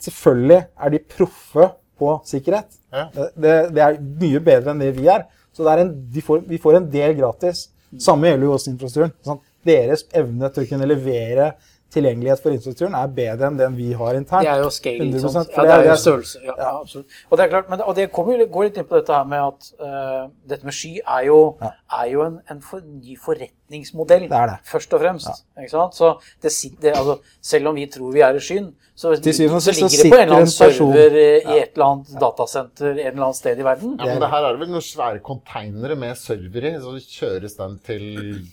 selvfølgelig 0.00 0.64
er 0.80 0.88
de 0.94 0.98
proffe 0.98 1.70
på 1.98 2.14
sikkerhet. 2.28 2.78
Ja. 2.92 3.08
Det, 3.14 3.28
det, 3.36 3.54
det 3.76 3.84
er 3.86 4.00
mye 4.00 4.40
bedre 4.44 4.74
enn 4.74 4.82
det 4.84 4.92
vi 4.96 5.08
er. 5.12 5.26
Så 5.52 5.66
det 5.66 5.74
er 5.74 5.84
en, 5.84 5.92
de 6.14 6.24
får, 6.24 6.44
vi 6.48 6.60
får 6.62 6.80
en 6.80 6.88
del 6.92 7.16
gratis. 7.18 7.66
Samme 8.00 8.30
gjelder 8.30 8.48
jo 8.48 8.54
også 8.56 8.72
infrastrukturen. 8.72 9.12
Sånn, 9.26 9.42
deres 9.68 10.06
evne 10.16 10.48
til 10.52 10.64
å 10.64 10.70
kunne 10.72 10.88
levere 10.88 11.52
tilgjengelighet 11.92 12.40
for 12.40 12.54
infrastrukturen 12.54 12.94
er 12.96 13.10
bedre 13.12 13.48
enn 13.50 13.58
den 13.60 13.74
vi 13.76 13.90
har 13.96 14.16
internt. 14.16 14.46
Det 14.46 14.52
er 14.52 14.62
jo 14.64 14.70
scale. 14.72 15.04
ikke 15.04 15.18
100%, 15.20 15.34
sant? 15.34 15.50
Ja, 15.56 15.64
det 15.66 15.74
er- 15.74 15.90
jo 15.90 15.96
størrelse. 16.00 16.38
Ja, 16.46 16.54
ja, 16.58 16.70
absolutt. 16.80 17.18
Og 17.28 17.38
det 17.38 17.44
er 17.44 17.50
klart, 17.52 17.68
men, 17.70 17.82
og 17.82 17.96
det 17.96 18.06
kommer 18.12 18.46
går 18.46 18.64
litt 18.64 18.78
inn 18.80 18.88
på 18.88 18.96
dette 18.96 19.12
her 19.12 19.24
med 19.28 19.38
at 19.38 19.68
uh, 19.80 20.30
dette 20.48 20.64
med 20.64 20.72
sky 20.72 20.94
er 21.04 21.26
jo, 21.26 21.56
Ja. 21.60 21.70
er 22.00 22.06
jo 22.14 22.22
en, 22.24 22.40
en 22.50 22.62
for, 22.62 22.80
ny 22.80 23.16
forretningsmodell. 23.20 24.28
Det 24.30 24.38
er 24.38 24.46
det. 24.54 24.58
Først 24.64 24.94
og 24.94 25.00
fremst. 25.04 25.44
Ikke 25.58 25.70
sant? 25.70 25.94
Så 25.94 26.14
det, 26.42 26.52
det, 26.80 26.96
altså, 26.96 27.18
selv 27.42 27.68
om 27.68 27.74
vi 27.74 27.86
tror 27.86 28.12
vi 28.12 28.20
er 28.24 28.34
i 28.34 28.40
skyen, 28.40 28.72
så, 29.02 29.12
Til 29.18 29.34
syvende 29.34 29.58
og 29.58 29.64
sist 29.64 29.80
så 29.80 29.88
ligger 29.88 30.04
det 30.04 30.10
på 30.12 30.16
en 30.16 30.22
eller 30.22 30.36
annen 30.36 30.46
en 30.46 30.52
person- 30.52 30.92
server 30.94 31.16
eh, 31.18 31.36
i 31.42 31.58
et 31.58 31.72
eller 31.74 31.86
annet 31.88 32.10
datasenter 32.22 32.90
en 32.92 33.00
eller 33.02 33.24
annet 33.26 33.38
sted 33.40 33.62
i 33.62 33.66
verden. 33.66 33.94
Ja, 33.98 34.08
men 34.12 34.20
det 34.22 34.28
her 34.30 34.46
er 34.46 34.54
det 34.54 34.60
vel 34.62 34.70
noen 34.76 34.84
svære 34.86 35.22
containere 35.26 35.96
med 35.98 36.20
server 36.20 36.68
i, 36.70 36.74
så 36.84 36.92
kjøres 37.16 37.56
den 37.58 37.78
til, 37.88 38.04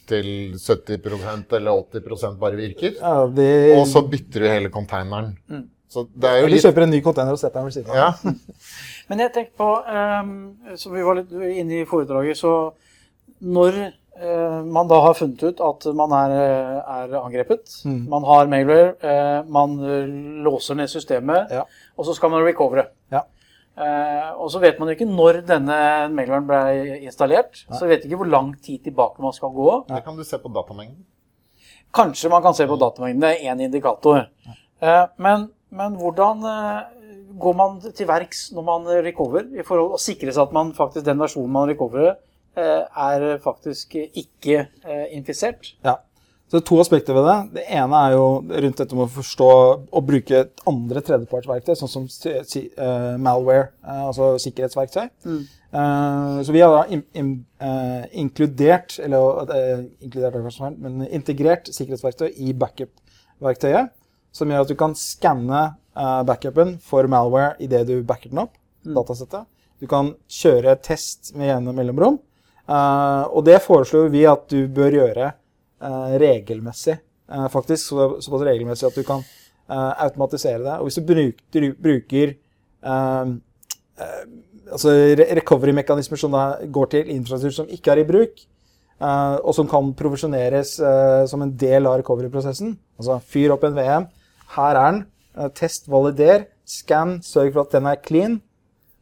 til 0.10 0.30
70% 0.58 1.58
eller 1.60 1.84
80% 2.00 2.40
bare 2.42 2.58
virker. 2.58 2.96
Ja, 2.98 3.28
det... 3.30 3.52
Og 3.78 3.86
så 3.92 4.02
bytter 4.10 4.46
du 4.46 4.50
hele 4.50 4.74
containeren. 4.74 5.36
Så 5.90 6.06
det 6.14 6.30
er 6.30 6.44
jo 6.44 6.50
de 6.50 6.54
litt 6.54 6.66
kjøper 6.66 6.86
en 6.86 6.92
ny 6.94 7.00
container 7.06 7.34
og 7.34 7.42
setter 7.42 7.62
den 7.62 7.70
ved 7.70 7.78
siden 7.78 7.94
av. 7.94 8.02
ja. 8.02 8.34
Men 9.10 9.24
jeg 9.24 9.34
tenkte 9.34 9.58
på, 9.58 9.70
um, 9.90 10.34
som 10.78 10.94
vi 10.94 11.06
var 11.06 11.18
litt 11.18 11.32
inne 11.34 11.80
i 11.80 11.88
foredraget, 11.90 12.38
så 12.38 12.52
når 13.42 13.80
man 14.20 14.88
da 14.90 14.98
har 15.02 15.14
funnet 15.16 15.44
ut 15.44 15.62
at 15.64 15.86
man 15.96 16.12
er, 16.12 16.32
er 16.84 17.14
angrepet, 17.22 17.70
Mm. 17.86 18.08
man 18.10 18.24
har 18.28 18.48
mailware, 18.52 18.96
eh, 19.02 19.44
man 19.48 19.78
eh, 19.80 20.08
låser 20.44 20.76
ned 20.76 20.90
systemet, 20.92 21.50
Ja. 21.52 21.64
og 21.98 22.06
så 22.06 22.14
skal 22.16 22.30
man 22.30 22.44
recovere. 22.44 22.88
Ja. 23.12 23.22
Eh, 23.78 24.32
og 24.36 24.50
så 24.52 24.60
vet 24.60 24.80
man 24.80 24.90
ikke 24.90 25.08
når 25.08 25.46
denne 25.48 26.10
mailwaren 26.12 26.48
ble 26.48 27.00
installert, 27.06 27.64
så 27.72 27.88
vet 27.88 28.04
ikke 28.04 28.18
hvor 28.20 28.28
lang 28.30 28.54
tid 28.62 28.84
tilbake 28.84 29.22
man 29.24 29.32
skal 29.32 29.50
gå. 29.56 29.86
Det 29.88 30.04
kan 30.04 30.18
du 30.18 30.24
se 30.24 30.38
på 30.38 30.52
datamengden. 30.52 31.06
Kanskje 31.94 32.30
man 32.30 32.42
kan 32.44 32.54
se 32.54 32.68
på 32.68 32.76
datamengden, 32.78 33.22
det 33.22 33.38
er 33.40 33.54
én 33.56 33.62
indikator. 33.62 34.28
Eh, 34.82 35.06
men, 35.18 35.50
men 35.72 35.96
hvordan 35.96 36.44
eh, 36.44 36.82
går 37.40 37.56
man 37.56 37.80
til 37.82 38.06
verks 38.08 38.52
når 38.54 38.64
man 38.64 38.86
recover, 39.06 39.48
i 39.58 39.64
forhold 39.64 39.96
å 39.96 40.02
sikre 40.02 40.32
seg 40.34 40.44
at 40.48 40.52
man 40.54 40.74
faktisk, 40.74 41.06
den 41.06 41.18
versjonen 41.20 41.50
man 41.52 41.70
recoverer, 41.70 42.10
eh, 42.12 42.16
er 42.58 43.38
faktisk 43.44 43.96
ikke 44.00 44.66
eh, 44.66 45.06
infisert? 45.16 45.76
Ja. 45.86 46.00
Så 46.50 46.58
det 46.58 46.64
er 46.64 46.66
to 46.66 46.80
aspekter 46.82 47.14
ved 47.14 47.28
det. 47.28 47.38
Det 47.60 47.64
ene 47.78 47.98
er 48.08 48.16
jo 48.16 48.24
rundt 48.42 48.80
dette 48.82 48.96
med 48.98 49.06
å 49.06 49.12
forstå 49.20 49.50
og 49.94 50.06
bruke 50.08 50.40
et 50.40 50.64
andre 50.70 51.04
tredjepartsverktøy, 51.06 51.76
sånn 51.78 51.92
som 51.92 52.08
eh, 52.26 53.18
malware, 53.22 53.68
eh, 53.86 54.00
altså 54.08 54.32
sikkerhetsverktøy. 54.42 55.12
Mm. 55.30 55.44
så 56.42 56.56
vi 56.56 56.64
har 56.66 56.74
da 56.74 56.80
in, 56.90 57.04
in, 57.14 57.30
eh, 57.62 58.08
inkludert, 58.18 58.96
eller 59.06 59.54
eh, 59.54 59.84
inkludert 60.02 60.40
er 60.40 60.80
men 60.82 61.04
integrert 61.06 61.70
sikkerhetsverktøy 61.70 62.32
i 62.42 62.56
backup-verktøyet, 62.58 63.94
som 64.34 64.50
gjør 64.50 64.66
at 64.66 64.74
du 64.74 64.78
kan 64.80 64.98
skanne 64.98 65.62
eh, 65.94 66.24
backupen 66.26 66.80
for 66.82 67.06
malware 67.06 67.60
idet 67.62 67.86
du 67.92 68.00
backer 68.02 68.34
den 68.34 68.42
opp, 68.48 68.58
datasettet. 68.90 69.46
Du 69.78 69.86
kan 69.88 70.16
kjøre 70.26 70.74
test 70.82 71.36
med 71.38 71.52
jevne 71.52 71.78
mellomrom. 71.78 72.18
Eh, 72.70 73.24
og 73.34 73.46
det 73.48 73.58
foreslår 73.66 74.12
vi 74.14 74.26
at 74.30 74.46
du 74.52 74.68
bør 74.74 74.98
gjøre 75.00 75.30
eh, 75.32 76.12
regelmessig. 76.22 77.00
Eh, 77.30 77.48
faktisk 77.54 77.92
så, 77.92 78.10
såpass 78.22 78.46
regelmessig 78.46 78.90
at 78.92 79.00
du 79.00 79.06
kan 79.08 79.26
automatisere 79.70 80.64
det. 80.64 80.76
Og 80.82 80.88
hvis 80.88 80.96
du 80.98 81.04
bruker, 81.06 81.66
bruker 81.78 82.32
altså 84.74 84.94
re- 85.20 85.28
recovery-mekanismer 85.38 86.18
som 86.18 86.34
da 86.34 86.46
går 86.74 86.90
til 86.96 87.12
infrastruktur 87.14 87.54
som 87.54 87.70
ikke 87.70 87.92
er 87.94 88.02
i 88.02 88.06
bruk, 88.08 88.42
og 88.98 89.54
som 89.54 89.70
kan 89.70 89.92
provisjoneres 89.94 90.72
som 91.30 91.46
en 91.46 91.54
del 91.54 91.86
av 91.86 92.00
recovery-prosessen, 92.02 92.74
altså 92.98 93.20
fyr 93.30 93.54
opp 93.54 93.68
en 93.70 93.78
VM, 93.78 94.10
her 94.56 94.82
er 94.82 94.90
den, 94.90 95.04
test, 95.62 95.86
valider, 95.86 96.48
scan, 96.66 97.20
sørg 97.22 97.54
for 97.54 97.68
at 97.68 97.78
den 97.78 97.94
er 97.94 98.02
clean, 98.10 98.40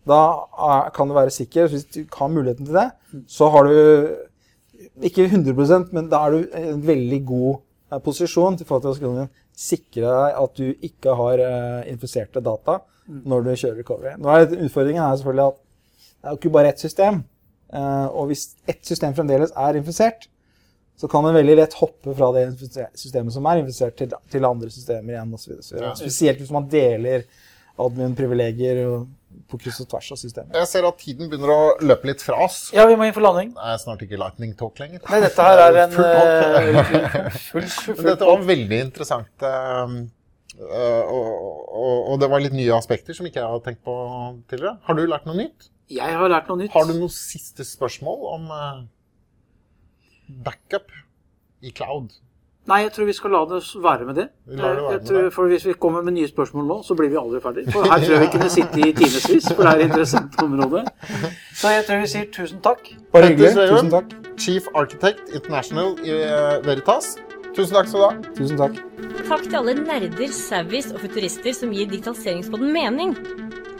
da 0.08 0.20
er, 0.67 0.89
kan 0.96 1.10
du 1.10 1.15
være 1.17 1.34
sikker. 1.34 1.67
Hvis 1.72 1.86
du 1.93 2.02
har 2.17 2.32
muligheten 2.32 2.67
til 2.67 2.78
det, 2.80 2.88
så 3.32 3.50
har 3.54 3.67
du 3.67 3.78
ikke 5.08 5.28
100% 5.30 5.91
men 5.96 6.10
da 6.12 6.24
er 6.26 6.34
du 6.36 6.38
i 6.46 6.67
en 6.74 6.84
veldig 6.86 7.20
god 7.28 7.58
eh, 7.91 8.00
posisjon 8.04 8.58
til 8.60 8.67
forhold 8.70 8.98
til 9.00 9.10
å 9.10 9.28
sikre 9.58 10.06
deg 10.06 10.38
at 10.43 10.60
du 10.60 10.67
ikke 10.86 11.15
har 11.17 11.41
eh, 11.43 11.89
infiserte 11.91 12.43
data 12.46 12.80
når 13.08 13.46
du 13.46 13.52
kjører 13.56 13.78
recovery. 13.80 14.15
Nå 14.20 14.30
er 14.34 14.50
utfordringen 14.52 15.04
er 15.06 15.15
selvfølgelig 15.20 15.46
at 15.48 15.60
det 16.17 16.26
er 16.28 16.34
jo 16.34 16.39
ikke 16.41 16.56
bare 16.58 16.72
ett 16.74 16.82
system. 16.84 17.22
Eh, 17.74 18.08
og 18.12 18.28
hvis 18.32 18.50
ett 18.67 18.84
system 18.86 19.13
fremdeles 19.15 19.54
er 19.56 19.80
infisert, 19.80 20.28
så 20.98 21.08
kan 21.12 21.26
en 21.30 21.36
veldig 21.38 21.56
lett 21.60 21.76
hoppe 21.78 22.13
fra 22.17 22.32
det 22.34 22.48
systemet 22.98 23.34
som 23.36 23.46
er 23.46 23.62
infisert, 23.62 23.96
til, 24.00 24.13
til 24.34 24.48
andre 24.50 24.70
systemer 24.74 25.13
igjen. 25.13 25.36
Videre. 25.38 25.84
Ja. 25.84 25.91
Spesielt 26.00 26.41
hvis 26.41 26.54
man 26.54 26.65
deler 26.72 27.28
admin-privilegier 27.78 28.82
og- 28.88 29.08
på 29.50 29.60
kryss 29.62 29.80
og 29.84 29.88
tvers 29.91 30.10
av 30.15 30.19
systemet. 30.19 30.56
Jeg 30.58 30.69
ser 30.71 30.88
at 30.89 30.97
tiden 31.02 31.30
begynner 31.32 31.52
å 31.54 31.62
løpe 31.86 32.10
litt 32.10 32.23
fra 32.26 32.39
oss. 32.45 32.58
Ja, 32.76 32.86
vi 32.89 32.97
må 33.00 33.08
inn 33.08 33.15
for 33.15 33.26
landing. 33.26 33.54
Det 33.56 33.69
er 33.73 33.80
snart 33.82 34.04
ikke 34.06 34.19
lightning 34.19 34.54
talk 34.60 34.82
lenger. 34.82 35.02
Nei, 35.08 35.19
dette 35.23 35.47
her 35.47 35.63
er 35.67 35.80
en 35.86 35.95
Full 35.97 36.06
eh, 36.08 37.39
full, 37.47 37.67
full, 37.69 38.04
Dette 38.10 38.30
var 38.30 38.45
veldig 38.50 38.80
interessant. 38.88 39.47
eh, 39.47 39.95
eh, 40.58 41.15
og, 41.15 41.32
og, 41.71 41.95
og 42.13 42.21
det 42.23 42.32
var 42.34 42.43
litt 42.43 42.58
nye 42.58 42.76
aspekter 42.78 43.17
som 43.17 43.30
ikke 43.30 43.41
jeg 43.43 43.56
har 43.56 43.65
tenkt 43.65 43.84
på 43.88 43.97
tidligere. 44.50 44.78
Har 44.89 45.00
du 45.00 45.06
lært 45.06 45.28
noe 45.30 45.39
nytt? 45.39 45.71
Jeg 45.93 46.19
har 46.19 46.32
lært 46.34 46.50
noe 46.52 46.63
nytt. 46.63 46.73
Har 46.76 46.88
du 46.89 46.95
noe 46.97 47.13
siste 47.13 47.63
spørsmål 47.67 48.26
om 48.36 48.47
backup 50.43 50.91
i 51.63 51.71
cloud? 51.71 52.12
Nei, 52.68 52.82
jeg 52.84 52.92
tror 52.98 53.08
vi 53.08 53.14
skal 53.16 53.32
la 53.32 53.42
det 53.48 53.62
være 53.80 54.06
med 54.10 54.18
det. 54.20 54.26
Vi 54.44 54.58
det 54.58 54.64
være 54.64 54.82
jeg 54.92 55.00
med 55.00 55.06
tror, 55.08 55.22
det. 55.24 55.34
for 55.34 55.48
Hvis 55.48 55.66
vi 55.66 55.74
kommer 55.80 56.02
med 56.04 56.18
nye 56.18 56.28
spørsmål 56.28 56.66
nå, 56.68 56.76
så 56.84 56.96
blir 57.00 57.10
vi 57.14 57.20
aldri 57.20 57.40
ferdig. 57.40 57.64
For 57.72 57.88
her 57.88 58.02
tror 58.04 58.16
jeg 58.18 58.24
vi 58.26 58.32
kunne 58.34 58.50
sitte 58.52 58.82
i 58.84 58.90
timevis, 58.98 59.48
for 59.54 59.64
det 59.64 59.70
er 59.72 59.80
et 59.80 59.86
interessant 59.86 60.42
område. 60.44 60.82
Så 61.62 61.72
jeg 61.72 61.86
tror 61.88 62.02
vi 62.04 62.10
sier 62.12 62.26
tusen 62.34 62.60
takk. 62.66 62.90
Bare 63.16 63.30
hyggelig. 63.32 63.54
Tusen 63.72 63.92
takk. 63.94 64.12
Chief 64.38 64.68
Architect 64.76 65.32
International 65.32 65.96
i 66.04 66.12
eh, 66.12 66.58
Veritas. 66.66 67.14
Tusen 67.56 67.72
takk 67.78 67.88
skal 67.88 68.04
du 68.04 68.06
ha. 68.06 68.34
Tusen 68.36 68.60
takk. 68.60 68.82
Takk 69.30 69.48
til 69.48 69.56
alle 69.62 69.78
nerder, 69.80 70.36
savvies 70.36 70.92
og 70.92 71.00
futurister 71.06 71.56
som 71.56 71.72
gir 71.72 71.88
digitaliseringspodden 71.88 72.76
mening. 72.76 73.16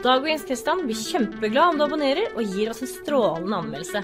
Dag 0.00 0.22
og 0.22 0.30
Jens 0.32 0.48
Kristian 0.48 0.80
blir 0.88 0.96
kjempeglad 0.96 1.74
om 1.74 1.78
du 1.78 1.84
abonnerer 1.84 2.32
og 2.32 2.56
gir 2.56 2.72
oss 2.72 2.80
en 2.86 2.90
strålende 2.90 3.60
anmeldelse. 3.60 4.02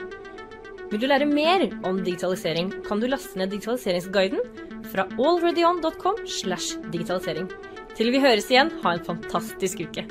Vil 0.92 1.00
du 1.00 1.08
lære 1.08 1.26
mer 1.26 1.64
om 1.88 2.04
digitalisering, 2.04 2.68
kan 2.84 3.00
du 3.00 3.08
laste 3.08 3.40
ned 3.40 3.50
digitaliseringsguiden 3.50 4.42
fra 4.94 5.08
alreadyon.com 5.18 6.22
slash 6.26 6.78
digitalisering. 6.94 7.50
Til 7.98 8.14
vi 8.14 8.22
høres 8.22 8.46
igjen, 8.50 8.72
ha 8.82 8.94
en 8.94 9.04
fantastisk 9.06 9.82
uke. 9.88 10.06